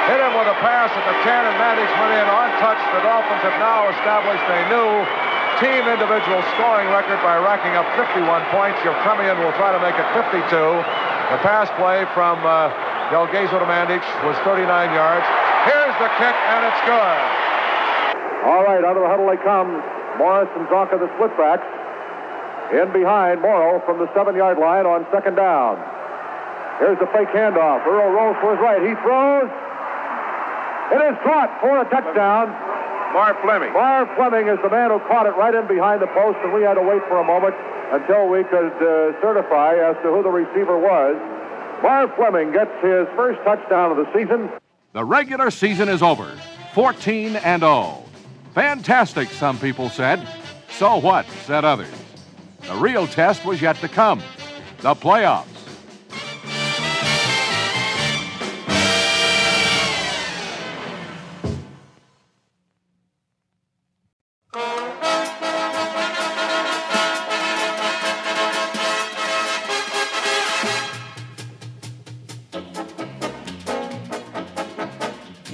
[0.09, 2.85] Hit him with a pass at the 10, and Mandich went in untouched.
[2.93, 8.21] The Dolphins have now established a new team individual scoring record by racking up 51
[8.53, 8.77] points.
[8.85, 10.45] Yepremian will try to make it 52.
[10.45, 12.69] The pass play from uh,
[13.09, 15.25] Del Gaizo to Mandich was 39 yards.
[15.65, 17.19] Here's the kick, and it's good.
[18.45, 19.81] All right, out of the huddle they come.
[20.21, 21.65] Morris and Csonka, the splitbacks.
[22.77, 25.81] In behind Morrall from the seven yard line on second down.
[26.77, 27.81] Here's the fake handoff.
[27.87, 28.83] Earl rolls for his right.
[28.83, 29.49] He throws.
[30.93, 32.53] It is caught for a touchdown.
[33.13, 33.73] Marv Fleming.
[33.73, 36.61] Marv Fleming is the man who caught it right in behind the post, and we
[36.61, 37.55] had to wait for a moment
[37.91, 41.15] until we could uh, certify as to who the receiver was.
[41.81, 44.49] Marv Fleming gets his first touchdown of the season.
[44.93, 46.31] The regular season is over
[46.73, 48.03] 14 and 0.
[48.53, 50.27] Fantastic, some people said.
[50.69, 51.93] So what, said others.
[52.67, 54.21] The real test was yet to come
[54.79, 55.56] the playoffs.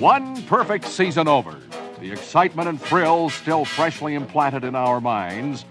[0.03, 1.57] One perfect season over.
[2.01, 5.63] The excitement and thrills still freshly implanted in our minds.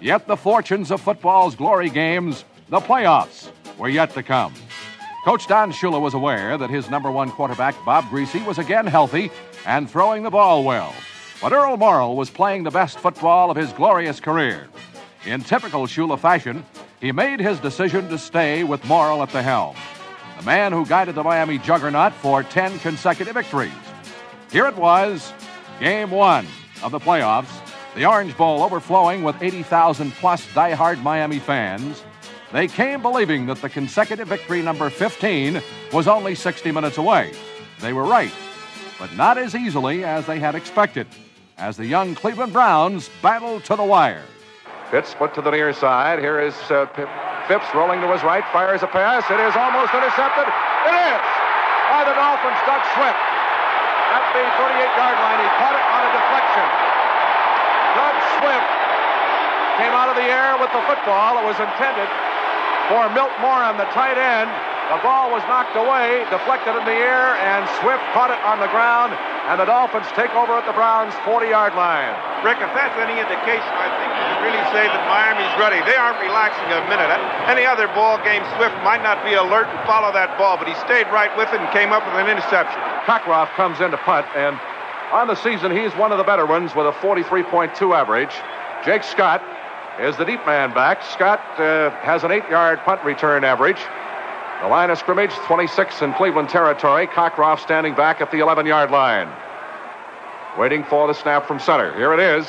[0.00, 4.54] Yet the fortunes of football's glory games, the playoffs, were yet to come.
[5.24, 9.28] Coach Don Shula was aware that his number one quarterback, Bob Griese, was again healthy
[9.66, 10.94] and throwing the ball well.
[11.42, 14.68] But Earl Morrall was playing the best football of his glorious career.
[15.26, 16.64] In typical Shula fashion,
[17.00, 19.74] he made his decision to stay with Morrall at the helm,
[20.40, 23.72] the man who guided the Miami Juggernaut for 10 consecutive victories.
[24.50, 25.34] Here it was,
[25.78, 26.46] game one
[26.82, 27.50] of the playoffs,
[27.94, 32.02] the Orange Bowl overflowing with 80,000 plus die-hard Miami fans.
[32.52, 35.60] They came believing that the consecutive victory number 15
[35.92, 37.34] was only 60 minutes away.
[37.80, 38.32] They were right,
[38.98, 41.06] but not as easily as they had expected,
[41.58, 44.24] as the young Cleveland Browns battled to the wire.
[44.90, 46.18] Pitts put to the near side.
[46.18, 46.90] Here is uh,
[47.46, 49.22] Phipps rolling to his right, fires a pass.
[49.30, 50.50] It is almost intercepted.
[50.50, 51.22] It is
[51.94, 53.22] by the Dolphins, Doug Swift.
[54.10, 56.66] At the 38-yard line, he caught it on a deflection.
[57.94, 58.70] Doug Swift
[59.78, 61.38] came out of the air with the football.
[61.38, 62.10] It was intended
[62.90, 64.50] for Milt Morin, the tight end.
[64.90, 68.66] The ball was knocked away, deflected in the air, and Swift caught it on the
[68.74, 69.14] ground,
[69.46, 72.10] and the Dolphins take over at the Browns' 40-yard line.
[72.42, 74.09] Rick, if that's any indication, I think
[74.42, 75.82] really say that Miami's ready.
[75.84, 77.10] They aren't relaxing a minute.
[77.50, 80.74] Any other ball game, Swift might not be alert and follow that ball, but he
[80.86, 82.78] stayed right with it and came up with an interception.
[83.04, 84.54] Cockroft comes in to punt, and
[85.10, 88.30] on the season, he's one of the better ones with a 43.2 average.
[88.84, 89.42] Jake Scott
[89.98, 91.02] is the deep man back.
[91.02, 93.80] Scott uh, has an eight-yard punt return average.
[94.62, 97.06] The line of scrimmage, 26 in Cleveland territory.
[97.06, 99.28] Cockroft standing back at the 11 yard line.
[100.58, 101.94] Waiting for the snap from center.
[101.96, 102.46] Here it is.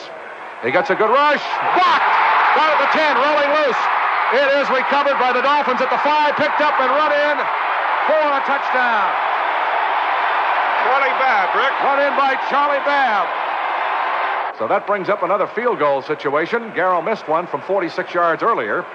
[0.64, 1.42] He gets a good rush.
[1.74, 2.14] Blocked!
[2.54, 3.82] Down at the 10, rolling loose.
[4.32, 7.36] It is recovered by the Dolphins at the 5, picked up and run in
[8.06, 9.12] for a touchdown.
[10.86, 11.74] Charlie Babb, Rick.
[11.82, 13.28] Run in by Charlie Babb.
[14.58, 16.72] So that brings up another field goal situation.
[16.72, 18.86] Garo missed one from 46 yards earlier.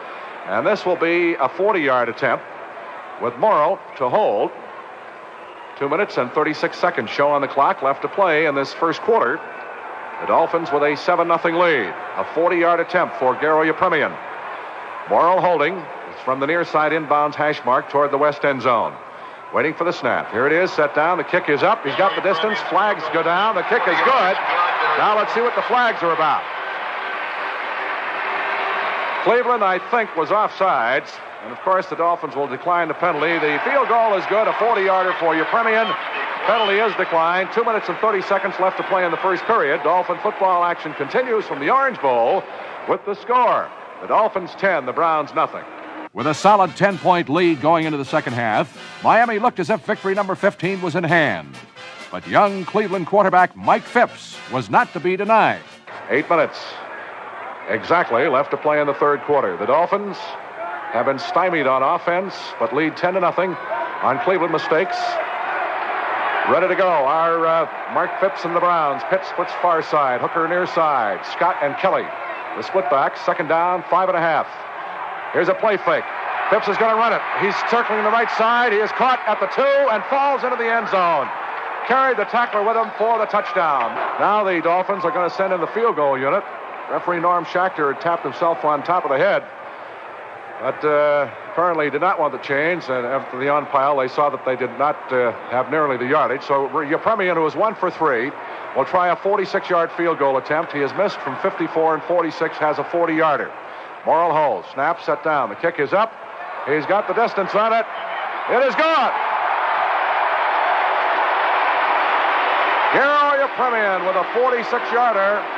[0.46, 2.44] And this will be a 40 yard attempt
[3.20, 4.52] with Morrall to hold.
[5.78, 9.00] Two minutes and 36 seconds show on the clock left to play in this first
[9.02, 9.40] quarter.
[10.20, 11.94] The Dolphins with a 7 0 lead.
[12.16, 14.16] A 40 yard attempt for Garo Yepremian.
[15.08, 15.76] Morrall holding.
[16.10, 18.94] It's from the near side inbounds hash mark toward the west end zone.
[19.54, 20.32] Waiting for the snap.
[20.32, 21.18] Here it is, set down.
[21.18, 21.84] The kick is up.
[21.84, 22.58] He's got the distance.
[22.70, 23.54] Flags go down.
[23.54, 24.34] The kick is good.
[24.98, 26.42] Now let's see what the flags are about.
[29.26, 31.10] Cleveland, I think, was offsides.
[31.42, 33.32] And of course, the Dolphins will decline the penalty.
[33.40, 35.92] The field goal is good, a 40 yarder for Yepremian.
[36.46, 37.50] Penalty is declined.
[37.52, 39.82] Two minutes and 30 seconds left to play in the first period.
[39.82, 42.44] Dolphin football action continues from the Orange Bowl
[42.88, 43.68] with the score
[44.00, 45.64] the Dolphins 10, the Browns nothing.
[46.12, 49.84] With a solid 10 point lead going into the second half, Miami looked as if
[49.84, 51.56] victory number 15 was in hand.
[52.12, 55.62] But young Cleveland quarterback Mike Phipps was not to be denied.
[56.10, 56.60] Eight minutes
[57.68, 59.56] exactly left to play in the third quarter.
[59.56, 60.16] The Dolphins
[60.92, 63.54] have been stymied on offense, but lead 10 to nothing
[64.02, 64.96] on Cleveland mistakes.
[66.48, 66.86] Ready to go.
[66.86, 69.02] Our uh, Mark Phipps and the Browns.
[69.10, 70.20] Pitts splits far side.
[70.20, 71.26] Hooker near side.
[71.26, 72.06] Scott and Kelly.
[72.56, 73.16] The split back.
[73.18, 73.82] Second down.
[73.90, 74.46] Five and a half.
[75.32, 76.04] Here's a play fake.
[76.50, 77.20] Phipps is going to run it.
[77.42, 78.70] He's circling the right side.
[78.70, 81.26] He is caught at the two and falls into the end zone.
[81.90, 83.90] Carried the tackler with him for the touchdown.
[84.22, 86.44] Now the Dolphins are going to send in the field goal unit.
[86.90, 89.42] Referee Norm Schachter tapped himself on top of the head.
[90.60, 94.30] But uh, apparently did not want the change, and after the on pile, they saw
[94.30, 96.42] that they did not uh, have nearly the yardage.
[96.42, 98.30] So Yepremian, who was one for three,
[98.74, 100.72] will try a 46-yard field goal attempt.
[100.72, 103.52] He has missed from 54 and 46, has a 40-yarder.
[104.04, 105.50] Morrall holds, snap, set down.
[105.50, 106.12] The kick is up.
[106.66, 107.84] He's got the distance on it.
[108.48, 109.12] It is gone.
[112.96, 115.55] Garo Yepremian with a 46-yarder.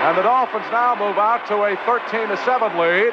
[0.00, 3.12] And the Dolphins now move out to a 13 to 7 lead.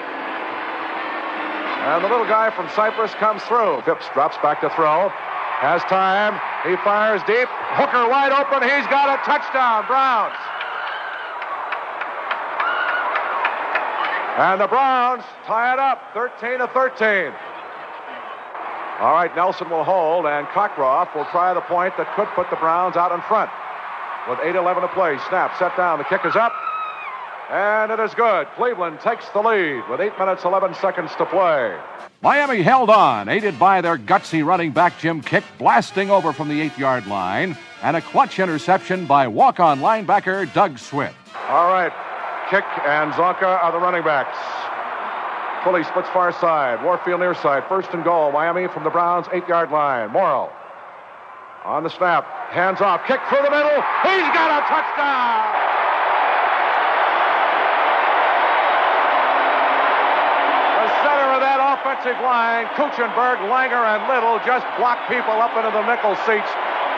[1.84, 3.82] And the little guy from Cyprus comes through.
[3.84, 5.12] Phipps drops back to throw.
[5.60, 6.40] Has time.
[6.64, 7.52] He fires deep.
[7.76, 8.64] Hooker wide open.
[8.64, 9.84] He's got a touchdown.
[9.88, 10.40] Browns.
[14.40, 17.36] And the Browns tie it up 13 to 13.
[19.04, 22.56] All right, Nelson will hold, and Cockroft will try the point that could put the
[22.56, 23.52] Browns out in front.
[24.30, 25.18] With 8 11 to play.
[25.28, 26.00] Snap, set down.
[26.00, 26.54] The kick is up.
[27.50, 28.48] And it is good.
[28.56, 31.80] Cleveland takes the lead with 8 minutes 11 seconds to play.
[32.22, 36.60] Miami held on, aided by their gutsy running back Jim Kiick blasting over from the
[36.70, 41.16] 8-yard line and a clutch interception by walk-on linebacker Doug Swift.
[41.48, 41.94] All right.
[42.50, 44.38] Kiick and Csonka are the running backs.
[45.64, 46.84] Twilley splits far side.
[46.84, 47.64] Warfield near side.
[47.70, 48.32] First and goal.
[48.32, 50.10] Miami from the Browns' eight-yard line.
[50.10, 50.52] Morrall
[51.64, 52.26] on the snap.
[52.50, 53.02] Hands off.
[53.02, 53.82] Kiick through the middle.
[54.04, 55.77] He's got a touchdown.
[62.08, 66.48] Offensive line, Kuechenberg, Langer, and Little just blocked people up into the nickel seats.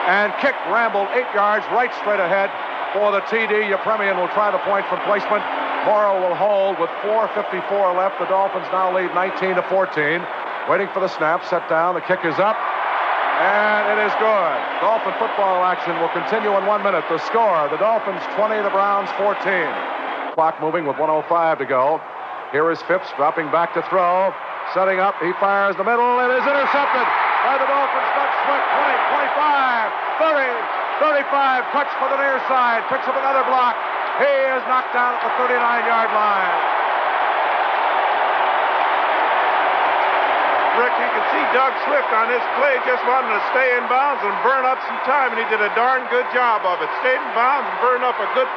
[0.05, 2.53] And Kiick rambled eight yards right straight ahead
[2.93, 3.73] for the TD.
[3.73, 5.41] Yepremian will try the point from placement.
[5.89, 8.21] Morrall will hold with 4.54 left.
[8.21, 10.21] The Dolphins now lead 19 to 14.
[10.69, 11.97] Waiting for the snap, set down.
[11.97, 12.57] The kick is up.
[13.41, 14.57] And it is good.
[14.77, 17.01] Dolphin football action will continue in one minute.
[17.09, 19.41] The score the Dolphins 20, the Browns 14.
[20.37, 21.97] Clock moving with 105 to go.
[22.53, 24.29] Here is Phipps dropping back to throw.
[24.73, 25.17] Setting up.
[25.17, 26.21] He fires the middle.
[26.21, 27.07] It is intercepted
[27.41, 28.09] by the Dolphins.
[28.13, 29.89] Doug Swift 20, 25,
[30.21, 31.73] 30, 35.
[31.73, 32.85] Touch for the near side.
[32.85, 33.73] Picks up another block.
[34.21, 35.57] He is knocked down at the 39
[35.89, 36.57] yard line.
[40.77, 44.21] Rick, you can see Doug Swift on this play just wanting to stay in bounds
[44.21, 46.87] and burn up some time, and he did a darn good job of it.
[47.01, 48.47] Stayed in bounds and burned up a good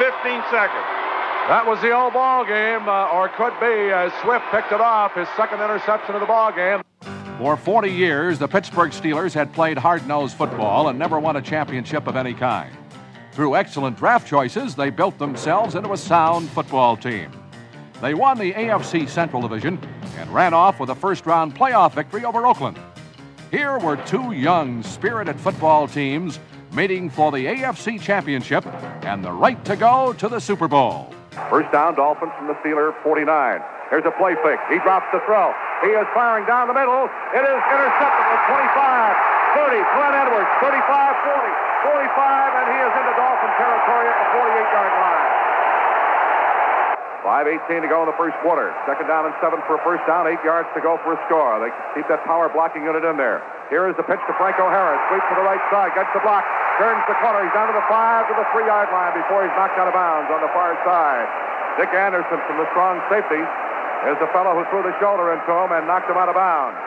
[0.00, 1.07] 15 seconds.
[1.48, 5.14] That was the old ball game, uh, or could be, as Swift picked it off,
[5.14, 6.82] his second interception of the ball game.
[7.38, 11.40] For 40 years, the Pittsburgh Steelers had played hard nosed football and never won a
[11.40, 12.70] championship of any kind.
[13.32, 17.30] Through excellent draft choices, they built themselves into a sound football team.
[18.02, 19.78] They won the AFC Central Division
[20.18, 22.78] and ran off with a first round playoff victory over Oakland.
[23.50, 26.40] Here were two young, spirited football teams
[26.74, 28.66] meeting for the AFC Championship
[29.06, 31.14] and the right to go to the Super Bowl.
[31.46, 33.24] First down, Dolphins from the Steeler 49.
[33.88, 34.60] Here's a play fake.
[34.68, 35.54] He drops the throw.
[35.80, 37.08] He is firing down the middle.
[37.32, 39.16] It is intercepted at 25,
[39.56, 39.80] 30.
[39.96, 41.48] Glenn Edwards, 35, 40,
[41.88, 45.27] 45, and he is into Dolphin territory at the 48 yard line.
[47.26, 48.70] 5.18 to go in the first quarter.
[48.86, 51.58] Second down and seven for a first down, eight yards to go for a score.
[51.58, 53.42] They keep that power blocking unit in there.
[53.68, 55.02] Here is the pitch to Franco Harris.
[55.10, 56.46] Sweeps to the right side, gets the block,
[56.78, 57.42] turns the corner.
[57.42, 59.96] He's down to the five to the three yard line before he's knocked out of
[59.98, 61.26] bounds on the far side.
[61.76, 63.42] Dick Anderson from the strong safety
[64.06, 66.78] is the fellow who threw the shoulder into him and knocked him out of bounds.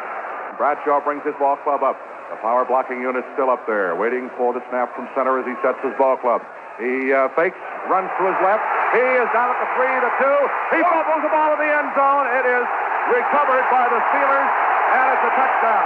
[0.56, 2.00] Bradshaw brings his ball club up.
[2.32, 5.52] The power blocking unit still up there, waiting for the snap from center as he
[5.60, 6.40] sets his ball club.
[6.82, 8.66] He uh, fakes, runs to his left.
[8.90, 10.40] He is down at the three, the two.
[10.74, 12.26] He fumbles the ball in the end zone.
[12.42, 12.66] It is
[13.14, 15.86] recovered by the Steelers, and it's a touchdown.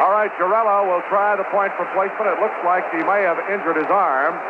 [0.00, 2.32] All right, Gerela will try the point from placement.
[2.32, 4.40] It looks like he may have injured his arm.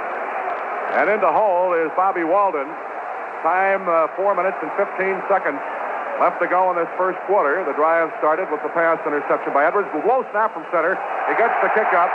[1.03, 2.71] And in the hole is Bobby Walden.
[3.43, 5.59] Time uh, four minutes and 15 seconds
[6.23, 7.67] left to go in this first quarter.
[7.67, 9.90] The drive started with the pass interception by Edwards.
[10.07, 10.95] Low snap from center.
[11.27, 12.09] He gets the kick up,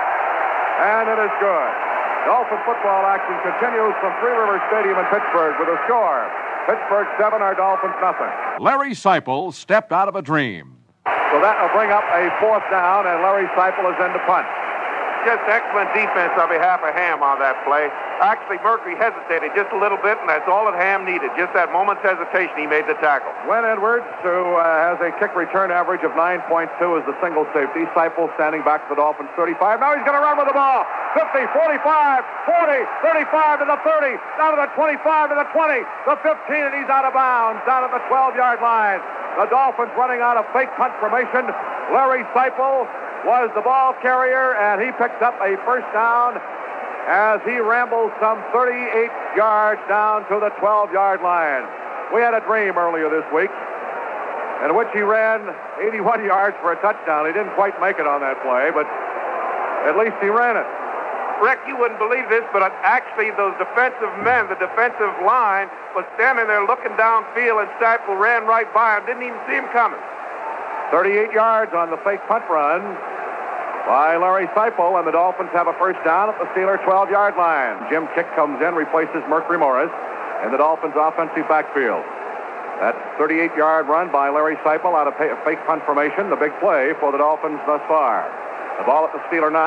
[0.80, 1.89] and it is good.
[2.26, 6.28] Dolphin football action continues from Three Rivers Stadium in Pittsburgh with a score.
[6.68, 8.30] Pittsburgh 7, our Dolphins nothing.
[8.60, 10.78] Larry Seiple stepped out of a dream.
[11.06, 14.46] So that will bring up a fourth down, and Larry Seiple is in to punt.
[15.28, 17.92] Just excellent defense on behalf of Ham on that play.
[18.24, 21.28] Actually, Mercury hesitated just a little bit, and that's all that Ham needed.
[21.36, 23.32] Just that moment's hesitation, he made the tackle.
[23.44, 27.84] Glenn Edwards, who uh, has a kick return average of 9.2, is the single safety.
[27.92, 29.84] Seiple standing back to the Dolphins 35.
[29.84, 30.88] Now he's going to run with the ball.
[31.16, 36.16] 50, 45, 40, 35 to the 30, down to the 25 to the 20, the
[36.22, 39.04] 15, and he's out of bounds, down at the 12 yard line.
[39.36, 41.48] The Dolphins running out of fake punt formation.
[41.92, 42.86] Larry Seiple
[43.26, 46.40] was the ball carrier, and he picked up a first down
[47.10, 51.66] as he rambled some 38 yards down to the 12 yard line.
[52.14, 53.52] We had a dream earlier this week
[54.66, 55.50] in which he ran
[55.82, 57.26] 81 yards for a touchdown.
[57.26, 58.86] He didn't quite make it on that play, but
[59.88, 60.68] at least he ran it.
[61.40, 66.46] Rick, you wouldn't believe this, but actually those defensive men, the defensive line, was standing
[66.52, 70.04] there looking downfield, and Seiple ran right by him, didn't even see him coming.
[70.92, 72.82] 38 yards on the fake punt run
[73.86, 77.38] by Larry Seiple, and the Dolphins have a first down at the Steeler 12 yard
[77.38, 77.78] line.
[77.90, 79.94] Jim Kiick comes in, replaces Mercury Morris
[80.46, 82.02] in the Dolphins' offensive backfield.
[82.82, 86.94] That 38 yard run by Larry Seiple out of fake punt formation, the big play
[86.98, 88.26] for the Dolphins thus far.
[88.82, 89.58] The ball at the Steeler 9.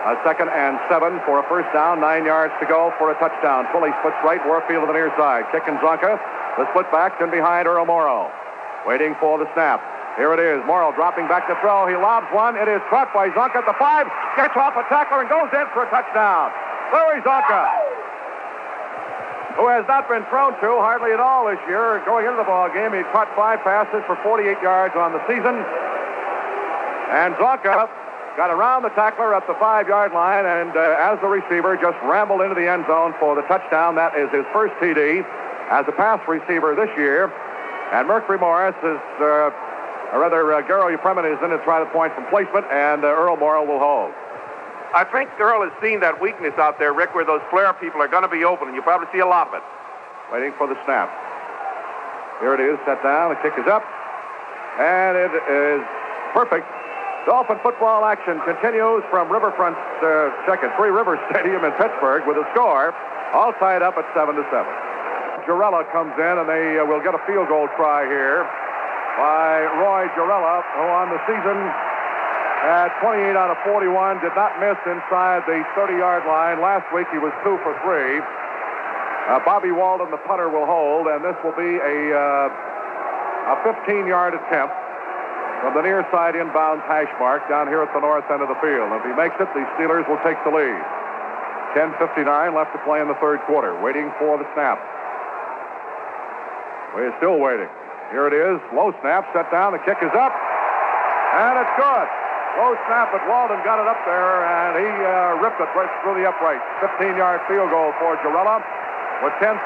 [0.00, 3.68] A second and seven for a first down, nine yards to go for a touchdown.
[3.68, 5.44] Twilley splits right, Warfield to the near side.
[5.52, 6.16] Kiick and Csonka,
[6.56, 8.32] the split back, and behind Earl Morrall.
[8.86, 9.84] Waiting for the snap.
[10.20, 10.60] Here it is.
[10.68, 11.88] Morrall dropping back to throw.
[11.88, 12.52] He lobs one.
[12.52, 14.04] It is caught by Csonka at the five.
[14.36, 16.52] Gets off a tackler and goes in for a touchdown.
[16.92, 17.64] Larry Csonka,
[19.56, 22.04] who has not been thrown to hardly at all this year.
[22.04, 25.56] Going into the ball game, he caught five passes for 48 yards on the season.
[27.16, 27.88] And Csonka
[28.36, 32.44] got around the tackler at the five-yard line, and uh, as the receiver, just rambled
[32.44, 33.96] into the end zone for the touchdown.
[33.96, 35.24] That is his first TD
[35.72, 37.32] as a pass receiver this year.
[37.96, 39.48] And Mercury Morris is, uh,
[40.12, 43.14] or rather, uh, Garo Yepremian is in to try the point from placement, and uh,
[43.14, 44.10] Earl Morrall will hold.
[44.90, 48.10] I think Earl has seen that weakness out there, Rick, where those flare people are
[48.10, 49.62] going to be open, and you'll probably see a lot of it.
[50.34, 51.06] Waiting for the snap.
[52.42, 53.30] Here it is, set down.
[53.30, 53.86] The kick is up,
[54.82, 55.82] and it is
[56.34, 56.66] perfect.
[57.26, 62.46] Dolphin football action continues from Riverfront uh, second, Three Rivers Stadium in Pittsburgh with a
[62.50, 62.90] score
[63.30, 64.74] all tied up at seven to seven.
[65.46, 68.42] Gerela comes in, and they uh, will get a field goal try here
[69.20, 71.60] by Roy Gerela, who on the season
[72.64, 76.56] at 28 out of 41, did not miss inside the 30-yard line.
[76.64, 78.16] Last week he was two for three.
[79.28, 82.48] Uh, Bobby Walden, the punter, will hold, and this will be a uh,
[83.52, 84.72] a 15-yard attempt
[85.60, 88.56] from the near side inbounds hash mark down here at the north end of the
[88.64, 88.88] field.
[88.88, 90.80] If he makes it, the Steelers will take the lead.
[91.76, 92.24] 10.59
[92.56, 93.76] left to play in the third quarter.
[93.84, 94.80] Waiting for the snap.
[96.96, 97.68] We're still waiting.
[98.10, 98.58] Here it is.
[98.74, 99.70] Low snap, set down.
[99.72, 100.34] The kick is up.
[101.38, 102.06] And it's good.
[102.58, 106.18] Low snap, but Walden got it up there, and he uh, ripped it right through
[106.18, 106.58] the upright.
[106.82, 108.58] 15-yard field goal for Gerela.
[109.22, 109.62] With 10.56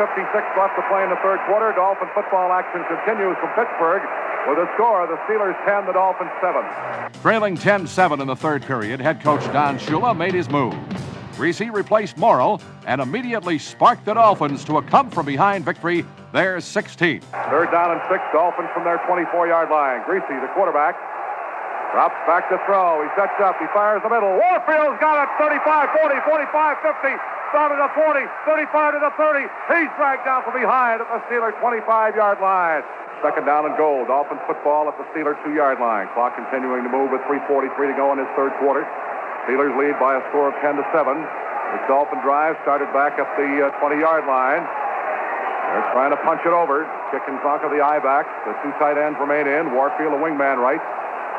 [0.58, 4.02] left to play in the third quarter, Dolphin football action continues from Pittsburgh
[4.48, 6.60] with a score, the Steelers 10, the Dolphins 7.
[7.22, 10.74] Trailing 10-7 in the third period, head coach Don Shula made his move.
[11.34, 17.22] Griese replaced Morrall and immediately sparked the Dolphins to a come-from-behind victory, their 16th.
[17.50, 20.02] Third down and six, Dolphins from their 24-yard line.
[20.06, 20.94] Griese, the quarterback,
[21.94, 23.02] drops back to throw.
[23.02, 23.58] He sets up.
[23.58, 24.34] He fires the middle.
[24.34, 25.30] Warfield's got it.
[25.38, 27.14] 35, 40, 45, 50.
[27.54, 29.46] Down to the 40, 35 to the 30.
[29.70, 32.82] He's dragged down from behind at the Steelers' 25-yard line.
[33.22, 34.02] Second down and goal.
[34.10, 36.10] Dolphins football at the Steelers' two-yard line.
[36.18, 38.82] Clock continuing to move with 3:43 to go in this third quarter.
[39.44, 41.20] Steelers lead by a score of 10 to 7.
[41.20, 44.64] The Dolphin drive started back at the uh, 20-yard line.
[44.64, 46.86] They're trying to punch it over.
[47.10, 48.24] Kicking Csonka the eye back.
[48.46, 49.74] The two tight ends remain in.
[49.74, 50.80] Warfield, a wingman right.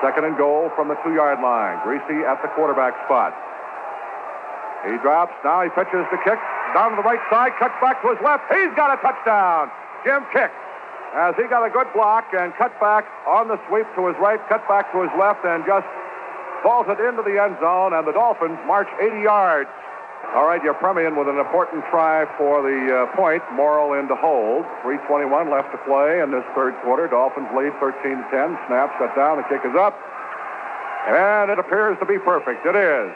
[0.03, 1.79] Second and goal from the two-yard line.
[1.81, 3.31] Griese at the quarterback spot.
[4.85, 5.33] He drops.
[5.41, 6.37] Now he pitches the kick
[6.75, 7.57] down to the right side.
[7.57, 8.45] Cuts back to his left.
[8.51, 9.71] He's got a touchdown.
[10.03, 10.53] Jim Kiick
[11.15, 14.37] as he got a good block and cut back on the sweep to his right,
[14.51, 15.87] cut back to his left, and just
[16.65, 17.93] vaulted into the end zone.
[17.93, 19.69] And the Dolphins march 80 yards.
[20.33, 23.45] All right, Yepremian with an important try for the uh, point.
[23.53, 24.65] Morrall in to hold.
[24.81, 27.05] 3:21 left to play in this third quarter.
[27.05, 28.57] Dolphins lead 13 to 10.
[28.65, 29.37] Snap set down.
[29.37, 29.93] The kick is up,
[31.05, 32.65] and it appears to be perfect.
[32.65, 33.13] It is.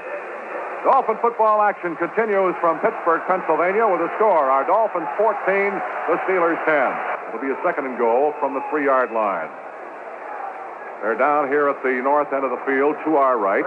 [0.86, 5.74] Dolphin football action continues from Pittsburgh, Pennsylvania, with a score: our Dolphins 14,
[6.14, 7.34] the Steelers 10.
[7.34, 9.50] It'll be a second and goal from the three-yard line.
[11.02, 13.64] They're down here at the north end of the field to our right.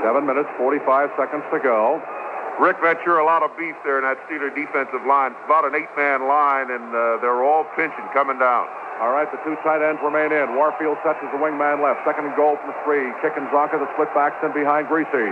[0.00, 2.00] Seven minutes, 45 seconds to go.
[2.56, 5.32] Rick, that's sure a lot of beef there in that Steeler defensive line.
[5.32, 8.68] It's about an eight-man line, and uh, they're all pinching coming down.
[9.00, 10.56] All right, the two tight ends remain in.
[10.56, 12.04] Warfield sets as the wingman left.
[12.04, 13.08] Second and goal from three.
[13.24, 15.24] Kicking Csonka, the split backs in behind Griese.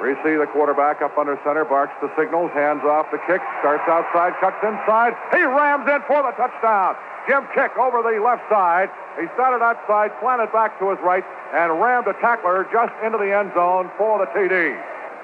[0.00, 4.32] Griese, the quarterback, up under center, barks the signals, hands off the kick, starts outside,
[4.40, 5.12] cuts inside.
[5.28, 6.96] He rams in for the touchdown.
[7.28, 8.88] Jim Kiick over the left side.
[9.20, 11.22] He started outside, planted back to his right,
[11.52, 14.72] and rammed a tackler just into the end zone for the TD.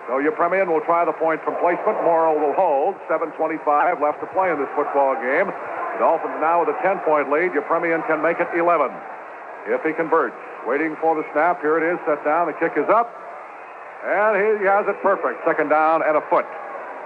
[0.07, 1.97] So Yepremian will try the point from placement.
[2.05, 2.95] Morrall will hold.
[3.09, 3.65] 7.25
[3.99, 5.49] left to play in this football game.
[5.49, 7.57] The Dolphins now with a 10-point lead.
[7.57, 8.93] Yepremian can make it 11
[9.67, 10.37] if he converts.
[10.69, 11.65] Waiting for the snap.
[11.65, 12.47] Here it is, set down.
[12.47, 13.11] The kick is up.
[14.07, 15.43] And he has it perfect.
[15.43, 16.47] Second down and a foot.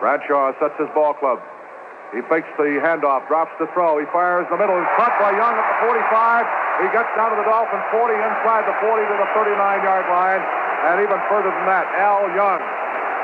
[0.05, 1.41] Bradshaw sets his ball club.
[2.13, 3.97] He fakes the handoff, drops the throw.
[3.97, 4.75] He fires the middle.
[4.75, 6.45] He's caught by Young at the 45.
[6.83, 10.43] He gets down to the Dolphin 40, inside the 40 to the 39-yard line,
[10.91, 12.61] and even further than that, Al Young.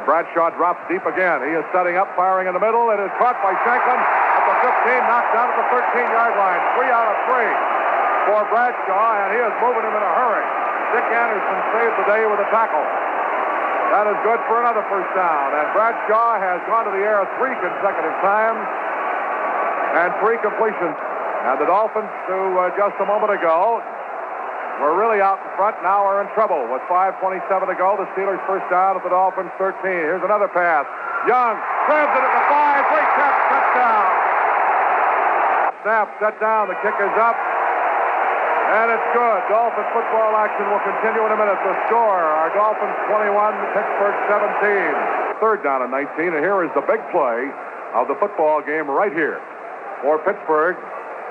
[0.04, 1.42] Bradshaw drops deep again.
[1.42, 2.88] He is setting up, firing in the middle.
[2.94, 4.56] It is caught by Shanklin at the
[4.86, 6.60] 15, knocked down at the 13-yard line.
[6.78, 7.52] Three out of three
[8.30, 10.46] for Bradshaw, and he is moving him in a hurry.
[10.94, 12.86] Dick Anderson saved the day with a tackle.
[13.94, 15.54] That is good for another first down.
[15.54, 18.62] And Bradshaw has gone to the air three consecutive times
[19.94, 20.98] and three completions.
[21.46, 23.78] And the Dolphins, who uh, just a moment ago
[24.82, 26.66] were really out in front, now are in trouble.
[26.66, 29.78] With 5.27 to go, the Steelers first down at the Dolphins 13.
[29.86, 30.84] Here's another pass.
[31.30, 31.54] Young
[31.86, 32.82] grabs it at the five.
[32.90, 34.06] Great catch, touchdown.
[35.86, 36.66] Snap, set down.
[36.66, 37.38] The kick is up.
[38.66, 39.40] And it's good.
[39.46, 41.54] Dolphins football action will continue in a minute.
[41.62, 43.30] The score, our Dolphins 21,
[43.78, 45.38] Pittsburgh 17.
[45.38, 47.46] Third down and 19, and here is the big play
[47.94, 49.38] of the football game right here
[50.02, 50.74] for Pittsburgh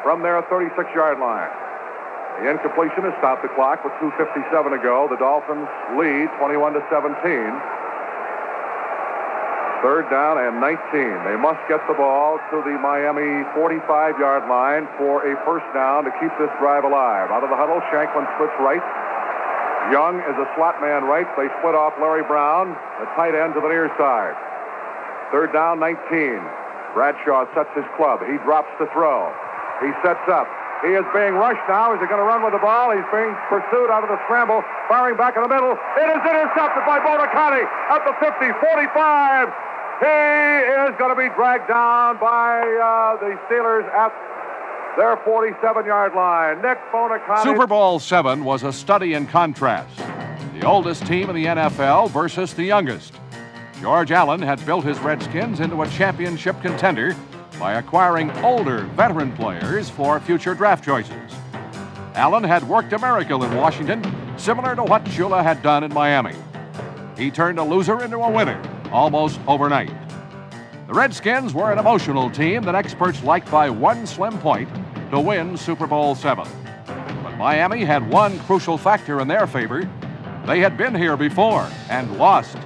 [0.03, 1.51] from their 36-yard line.
[2.39, 5.07] The incompletion has stopped the clock with 2.57 to go.
[5.11, 5.67] The Dolphins
[5.99, 7.15] lead 21 to 17.
[9.83, 10.79] Third down and 19.
[11.27, 16.11] They must get the ball to the Miami 45-yard line for a first down to
[16.19, 17.29] keep this drive alive.
[17.29, 18.81] Out of the huddle, Shanklin splits right.
[19.93, 21.29] Young is a slot man right.
[21.37, 24.33] They split off Larry Brown, the tight end to the near side.
[25.29, 26.41] Third down, 19.
[26.97, 28.25] Bradshaw sets his club.
[28.25, 29.29] He drops the throw.
[29.83, 30.49] He sets up.
[30.83, 31.93] He is being rushed now.
[31.95, 32.91] Is he going to run with the ball?
[32.91, 34.63] He's being pursued out of the scramble.
[34.89, 35.71] Firing back in the middle.
[35.71, 39.49] It is intercepted by Buoniconti at the 50, 45,
[40.03, 40.19] He
[40.85, 44.11] is going to be dragged down by uh, the Steelers at
[44.97, 46.61] their 47 yard line.
[46.61, 47.43] Nick Buoniconti.
[47.43, 49.97] Super Bowl seven was a study in contrast.
[50.59, 53.13] The oldest team in the NFL versus the youngest.
[53.81, 57.15] George Allen had built his Redskins into a championship contender
[57.59, 61.31] by acquiring older veteran players for future draft choices.
[62.15, 64.03] Allen had worked a miracle in Washington,
[64.37, 66.35] similar to what Shula had done in Miami.
[67.17, 69.91] He turned a loser into a winner almost overnight.
[70.87, 74.69] The Redskins were an emotional team that experts liked by one slim point
[75.11, 76.43] to win Super Bowl VII.
[76.85, 79.89] But Miami had one crucial factor in their favor.
[80.45, 82.57] They had been here before and lost.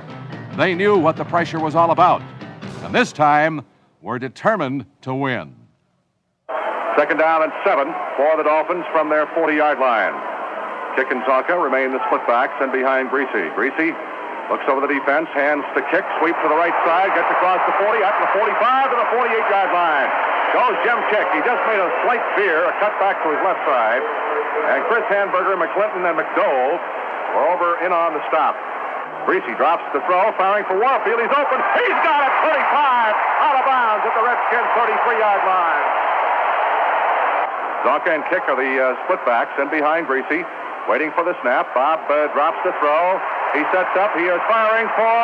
[0.58, 2.22] They knew what the pressure was all about.
[2.84, 3.66] And this time,
[4.02, 5.56] were determined to win.
[6.98, 7.88] Second down and seven
[8.18, 10.14] for the Dolphins from their 40 yard line.
[10.98, 13.54] Kiick and Csonka remain the split-backs and behind Griese.
[13.56, 13.96] Griese
[14.52, 17.76] looks over the defense, hands to kick, sweep to the right side, gets across the
[17.80, 20.10] 40, up to the 45 to the 48 yard line.
[20.52, 21.30] Goes Jim Kiick.
[21.38, 24.02] He just made a slight veer, a cut back to his left side.
[24.74, 26.74] And Chris Hanburger, McClinton, and McDole
[27.38, 28.58] were over in on the stop.
[29.28, 31.22] Griese drops the throw, firing for Warfield.
[31.22, 31.60] He's open.
[31.78, 32.34] He's got it.
[32.42, 33.14] 25
[33.46, 35.88] out of bounds at the Redskins 33 yard line.
[37.86, 40.44] Csonka and Kiick are the uh, split-backs, and behind Griese,
[40.92, 41.72] waiting for the snap.
[41.72, 43.22] Bob uh, drops the throw.
[43.56, 44.12] He sets up.
[44.20, 45.20] He is firing for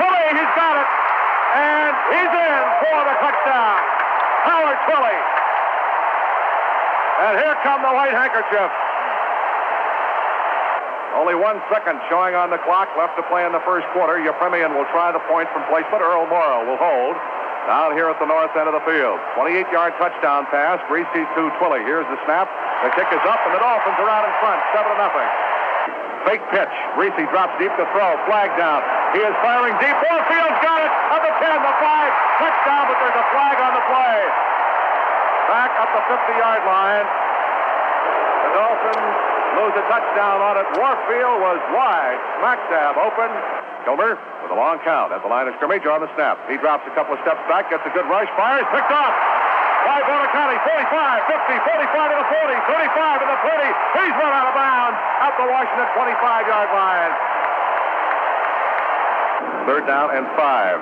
[0.00, 0.26] Twilley.
[0.34, 0.88] He's got it.
[1.54, 3.78] And he's in for the touchdown.
[4.48, 5.18] Howard Twilley.
[7.18, 8.74] And here come the white handkerchiefs.
[11.18, 14.22] Only one second showing on the clock left to play in the first quarter.
[14.22, 15.98] Yepremian will try the point from placement.
[15.98, 17.18] Earl Morrall will hold
[17.66, 19.18] down here at the north end of the field.
[19.34, 20.78] 28-yard touchdown pass.
[20.86, 21.82] Griese to Twilley.
[21.82, 22.46] Here's the snap.
[22.86, 25.28] The kick is up, and the Dolphins are out in front, 7 to nothing.
[26.22, 26.74] Fake pitch.
[26.94, 28.14] Griese drops deep to throw.
[28.30, 28.86] Flag down.
[29.10, 29.98] He is firing deep.
[29.98, 30.92] Warfield's got it.
[31.18, 32.46] At the 10, the 5.
[32.46, 34.18] Touchdown, but there's a flag on the play.
[35.50, 37.06] Back up the 50-yard line.
[38.46, 40.66] The Dolphins lose a touchdown on it.
[40.76, 42.18] Warfield was wide.
[42.40, 43.30] Smack dab open.
[43.88, 46.36] Kilmer with a long count at the line of scrimmage on the snap.
[46.48, 49.14] He drops a couple of steps back, gets a good rush, fires, picked off.
[49.86, 53.72] By Buoniconti, 45, 50, 45 to the 40, 35 to the 30.
[53.96, 57.12] He's run out of bounds at the Washington 25-yard line.
[59.64, 60.80] Third down and five.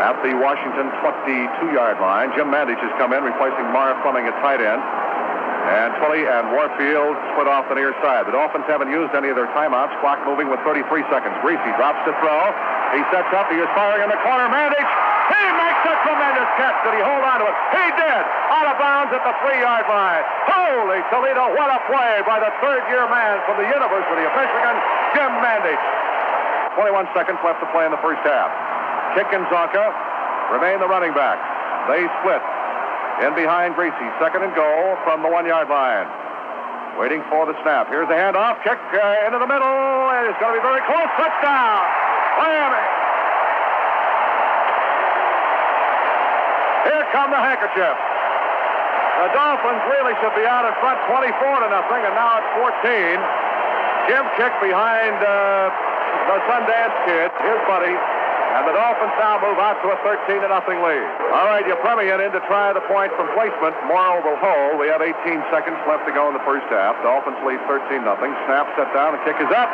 [0.00, 4.64] At the Washington 22-yard line, Jim Mandich has come in, replacing Marv Fleming at tight
[4.64, 4.80] end.
[5.70, 8.26] And Twilley and Warfield split off the near side.
[8.26, 9.94] The Dolphins haven't used any of their timeouts.
[10.02, 11.30] Clock moving with 33 seconds.
[11.46, 12.50] Griese drops to throw.
[12.90, 13.46] He sets up.
[13.54, 14.50] He is firing in the corner.
[14.50, 14.90] Mandich.
[15.30, 16.74] He makes a tremendous catch.
[16.82, 17.54] Did he hold on to it?
[17.70, 18.22] He did.
[18.50, 20.26] Out of bounds at the three-yard line.
[20.50, 24.74] Holy Toledo, what a play by the third-year man from the University of Michigan,
[25.14, 25.82] Jim Mandich.
[26.74, 28.50] 21 seconds left to play in the first half.
[29.14, 29.86] Kiick and Csonka
[30.50, 31.46] remain the running backs.
[31.86, 32.42] They split.
[33.20, 36.08] In behind Griese, second and goal from the one-yard line.
[36.96, 37.92] Waiting for the snap.
[37.92, 38.64] Here's the handoff.
[38.64, 39.68] Kiick uh, into the middle.
[40.16, 41.08] And it's going to be very close.
[41.20, 41.84] Touchdown.
[42.40, 42.84] Miami.
[46.88, 48.00] Here come the handkerchiefs.
[49.20, 51.28] The Dolphins really should be out in front 24
[51.60, 53.20] to nothing, and now it's 14.
[54.08, 55.68] Jim Kiick behind uh,
[56.24, 57.92] the Sundance kid, his buddy,
[58.50, 61.06] and the Dolphins now move out to a 13 to nothing lead.
[61.30, 63.78] All right, you Yepremian in to try the point from placement.
[63.86, 64.82] Morrall will hold.
[64.82, 65.14] We have 18
[65.54, 66.98] seconds left to go in the first half.
[67.06, 68.34] Dolphins lead 13 nothing.
[68.50, 69.14] Snap set down.
[69.14, 69.70] The kick is up.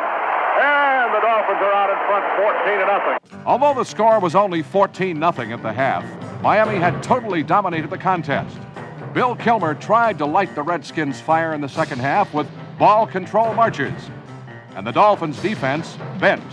[0.61, 3.17] And the Dolphins are out in front 14 to nothing.
[3.45, 6.05] Although the score was only 14 nothing at the half,
[6.41, 8.57] Miami had totally dominated the contest.
[9.13, 12.47] Bill Kilmer tried to light the Redskins' fire in the second half with
[12.77, 14.09] ball control marches.
[14.75, 16.43] And the Dolphins' defense bent,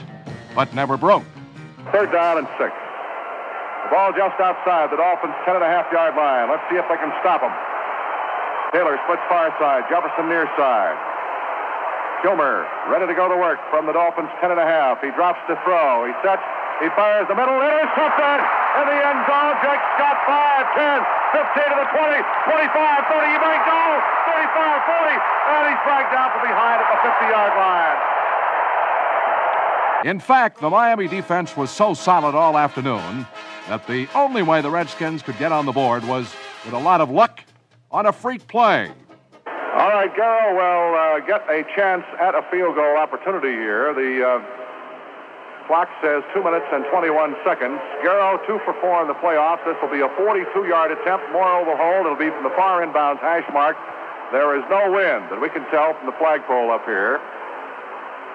[0.55, 1.25] but never broke.
[1.93, 2.73] Third down and six.
[3.85, 6.49] The ball just outside the Dolphins' 10 and a half yard line.
[6.49, 7.53] Let's see if they can stop them.
[8.73, 10.97] Taylor splits far side, Jefferson near side.
[12.25, 15.05] Kilmer ready to go to work from the Dolphins' 10 and a half.
[15.05, 16.09] He drops to throw.
[16.09, 16.41] He sets.
[16.81, 17.53] He fires the middle.
[17.53, 18.41] Intercepted
[18.81, 19.55] in the end zone.
[19.61, 21.05] Jake Scott 5, 10,
[21.37, 22.17] 15 to the 20,
[22.49, 23.29] 25, 30.
[23.29, 23.83] He might go.
[24.33, 25.21] 35, 40.
[25.53, 28.24] And he's dragged down from behind at the 50 yard line.
[30.05, 33.27] In fact, the Miami defense was so solid all afternoon
[33.73, 36.29] that the only way the Redskins could get on the board was
[36.67, 37.41] with a lot of luck
[37.91, 38.93] on a freak play.
[39.49, 43.97] All right, Garo will uh, get a chance at a field goal opportunity here.
[43.97, 47.81] The uh, clock says two minutes and 21 seconds.
[48.05, 49.65] Garo, two for four in the playoffs.
[49.65, 51.33] This will be a 42 yard attempt.
[51.33, 52.05] Will hold.
[52.05, 53.81] It'll be from the far inbounds hash mark.
[54.33, 57.25] There is no wind that we can tell from the flagpole up here.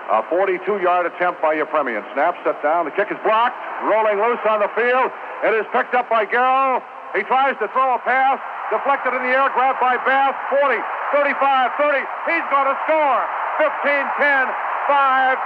[0.10, 2.02] A 42-yard attempt by Yepremian.
[2.18, 2.90] Snap, set down.
[2.90, 3.54] The kick is blocked.
[3.86, 5.14] Rolling loose on the field.
[5.46, 6.82] It is picked up by Garo.
[7.14, 8.42] He tries to throw a pass.
[8.74, 9.54] Deflected in the air.
[9.54, 10.34] Grabbed by Bass.
[10.50, 10.82] 40,
[11.14, 12.02] 35, 30.
[12.26, 13.22] He's going to score.
[13.62, 13.70] 15,
[14.18, 14.50] 10,
[14.90, 15.38] 5.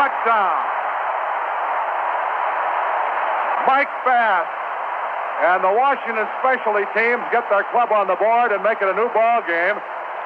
[0.00, 0.60] Touchdown.
[3.68, 4.48] Mike Bass.
[5.44, 8.96] And the Washington specialty teams get their club on the board and make it a
[8.96, 9.76] new ball game.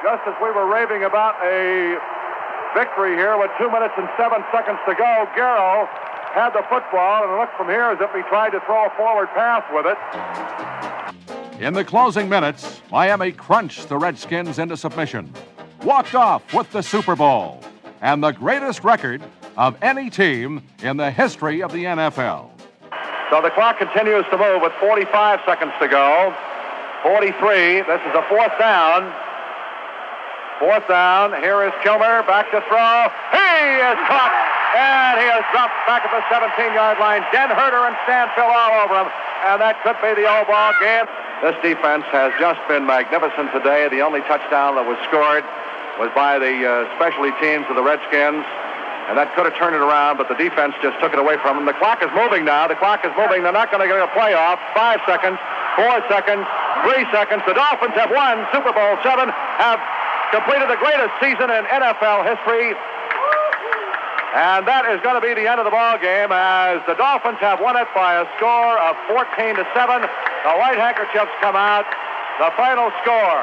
[0.07, 1.99] Just as we were raving about a
[2.75, 5.27] victory here with two minutes and seven seconds to go.
[5.37, 5.89] Garo
[6.33, 8.91] had the football, and it looked from here as if he tried to throw a
[8.97, 9.99] forward pass with it.
[11.63, 15.33] In the closing minutes, Miami crunched the Redskins into submission,
[15.83, 17.61] walked off with the Super Bowl,
[18.01, 19.23] and the greatest record
[19.57, 22.51] of any team in the history of the NFL.
[23.31, 26.35] So the clock continues to move with 45 seconds to go.
[27.03, 27.83] 43.
[27.83, 29.13] This is a fourth down.
[30.61, 31.33] Fourth down.
[31.41, 33.09] Here is Kilmer back to throw.
[33.33, 34.35] He is caught.
[34.77, 37.25] And he is dropped back at the 17-yard line.
[37.33, 39.09] Den Herder and Stanfill all over him.
[39.49, 41.09] And that could be the old ball game.
[41.41, 43.89] This defense has just been magnificent today.
[43.89, 45.49] The only touchdown that was scored
[45.97, 48.45] was by the uh, specialty teams of the Redskins.
[49.09, 51.57] And that could have turned it around, but the defense just took it away from
[51.57, 51.65] them.
[51.65, 52.69] The clock is moving now.
[52.69, 53.43] The clock is moving.
[53.43, 54.61] They're not going to get a playoff.
[54.77, 55.41] Five seconds,
[55.73, 56.45] four seconds,
[56.85, 57.43] three seconds.
[57.49, 59.81] The Dolphins have won Super Bowl seven, have
[60.31, 62.75] completed the greatest season in NFL history.
[64.31, 67.43] And that is going to be the end of the ball game as the Dolphins
[67.43, 69.27] have won it by a score of 14
[69.59, 70.07] to 7.
[70.07, 71.83] The white handkerchiefs come out.
[72.39, 73.43] The final score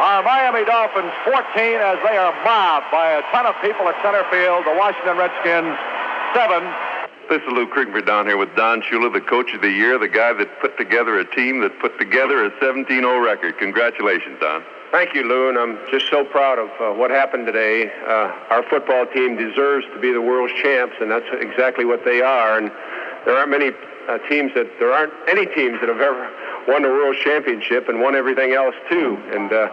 [0.00, 1.36] are Miami Dolphins 14
[1.76, 4.64] as they are mobbed by a ton of people at center field.
[4.64, 5.76] The Washington Redskins
[6.32, 6.64] 7.
[7.28, 10.08] This is Lou Krieger down here with Don Shula, the coach of the year, the
[10.08, 12.88] guy that put together a team that put together a 17-0
[13.24, 13.56] record.
[13.58, 14.64] Congratulations, Don.
[14.94, 17.90] Thank you, Lou, and I'm just so proud of uh, what happened today.
[18.06, 22.22] Uh, our football team deserves to be the world's champs, and that's exactly what they
[22.22, 22.58] are.
[22.58, 22.70] And
[23.26, 23.72] there aren't many
[24.08, 26.30] uh, teams that there aren't any teams that have ever
[26.68, 29.18] won the world championship and won everything else too.
[29.34, 29.66] And uh,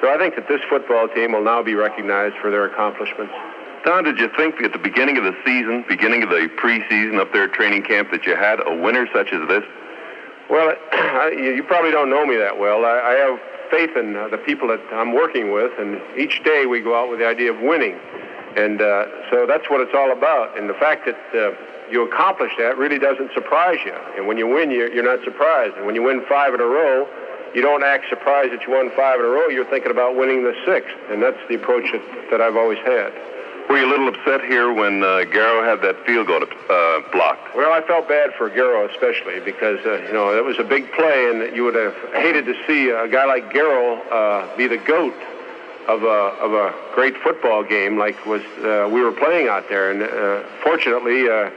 [0.00, 3.34] so I think that this football team will now be recognized for their accomplishments.
[3.84, 7.32] Don, did you think at the beginning of the season, beginning of the preseason up
[7.32, 9.64] there at training camp, that you had a winner such as this?
[10.48, 10.70] Well,
[11.34, 12.84] you probably don't know me that well.
[12.84, 16.66] I, I have faith in uh, the people that I'm working with, and each day
[16.66, 17.98] we go out with the idea of winning.
[18.56, 20.58] And uh, so that's what it's all about.
[20.58, 21.54] And the fact that uh,
[21.90, 23.94] you accomplish that really doesn't surprise you.
[24.16, 25.76] And when you win, you're, you're not surprised.
[25.76, 27.06] And when you win five in a row,
[27.54, 29.48] you don't act surprised that you won five in a row.
[29.48, 30.94] You're thinking about winning the sixth.
[31.10, 33.12] And that's the approach that, that I've always had.
[33.70, 37.54] Were you a little upset here when uh, Garo had that field goal uh, blocked?
[37.54, 40.90] Well, I felt bad for Garo especially because uh, you know it was a big
[40.90, 44.76] play, and you would have hated to see a guy like Garo uh, be the
[44.76, 45.14] goat
[45.86, 49.92] of a of a great football game like was uh, we were playing out there.
[49.92, 51.50] And uh, fortunately, uh,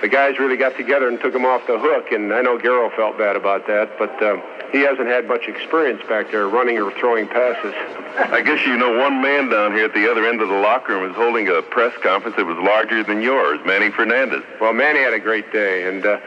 [0.00, 2.12] the guys really got together and took him off the hook.
[2.12, 4.22] And I know Garo felt bad about that, but.
[4.22, 4.40] Uh,
[4.72, 7.74] he hasn't had much experience back there running or throwing passes.
[8.16, 10.94] I guess you know one man down here at the other end of the locker
[10.94, 14.42] room is holding a press conference that was larger than yours, Manny Fernandez.
[14.60, 16.20] Well, Manny had a great day, and uh,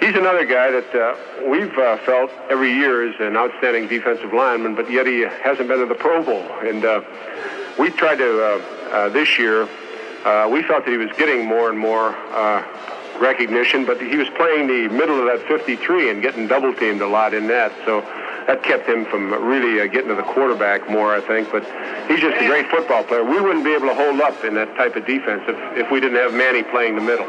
[0.00, 4.74] he's another guy that uh, we've uh, felt every year is an outstanding defensive lineman,
[4.74, 6.46] but yet he hasn't been to the Pro Bowl.
[6.62, 7.02] And uh,
[7.78, 8.62] we tried to, uh,
[8.92, 9.68] uh, this year,
[10.24, 12.62] uh, we felt that he was getting more and more uh,
[13.20, 17.06] recognition, but he was playing the middle of that 53 and getting double teamed a
[17.06, 17.72] lot in that.
[17.84, 18.00] So
[18.46, 21.50] that kept him from really uh, getting to the quarterback more, I think.
[21.52, 21.64] But
[22.08, 23.24] he's just a great football player.
[23.24, 26.00] We wouldn't be able to hold up in that type of defense if, if we
[26.00, 27.26] didn't have Manny playing the middle.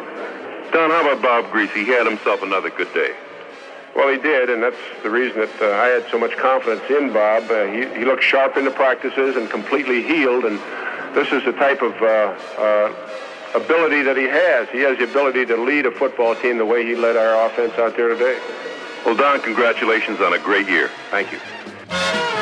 [0.72, 1.74] Don, how about Bob Griese?
[1.74, 3.16] He had himself another good day.
[3.96, 7.12] Well, he did, and that's the reason that uh, I had so much confidence in
[7.12, 7.50] Bob.
[7.50, 10.60] Uh, he, he looked sharp in the practices and completely healed, and
[11.16, 12.94] this is the type of uh, uh,
[13.56, 14.70] ability that he has.
[14.70, 17.74] He has the ability to lead a football team the way he led our offense
[17.74, 18.40] out there today.
[19.06, 20.90] Well, Don, congratulations on a great year.
[21.10, 22.39] Thank you.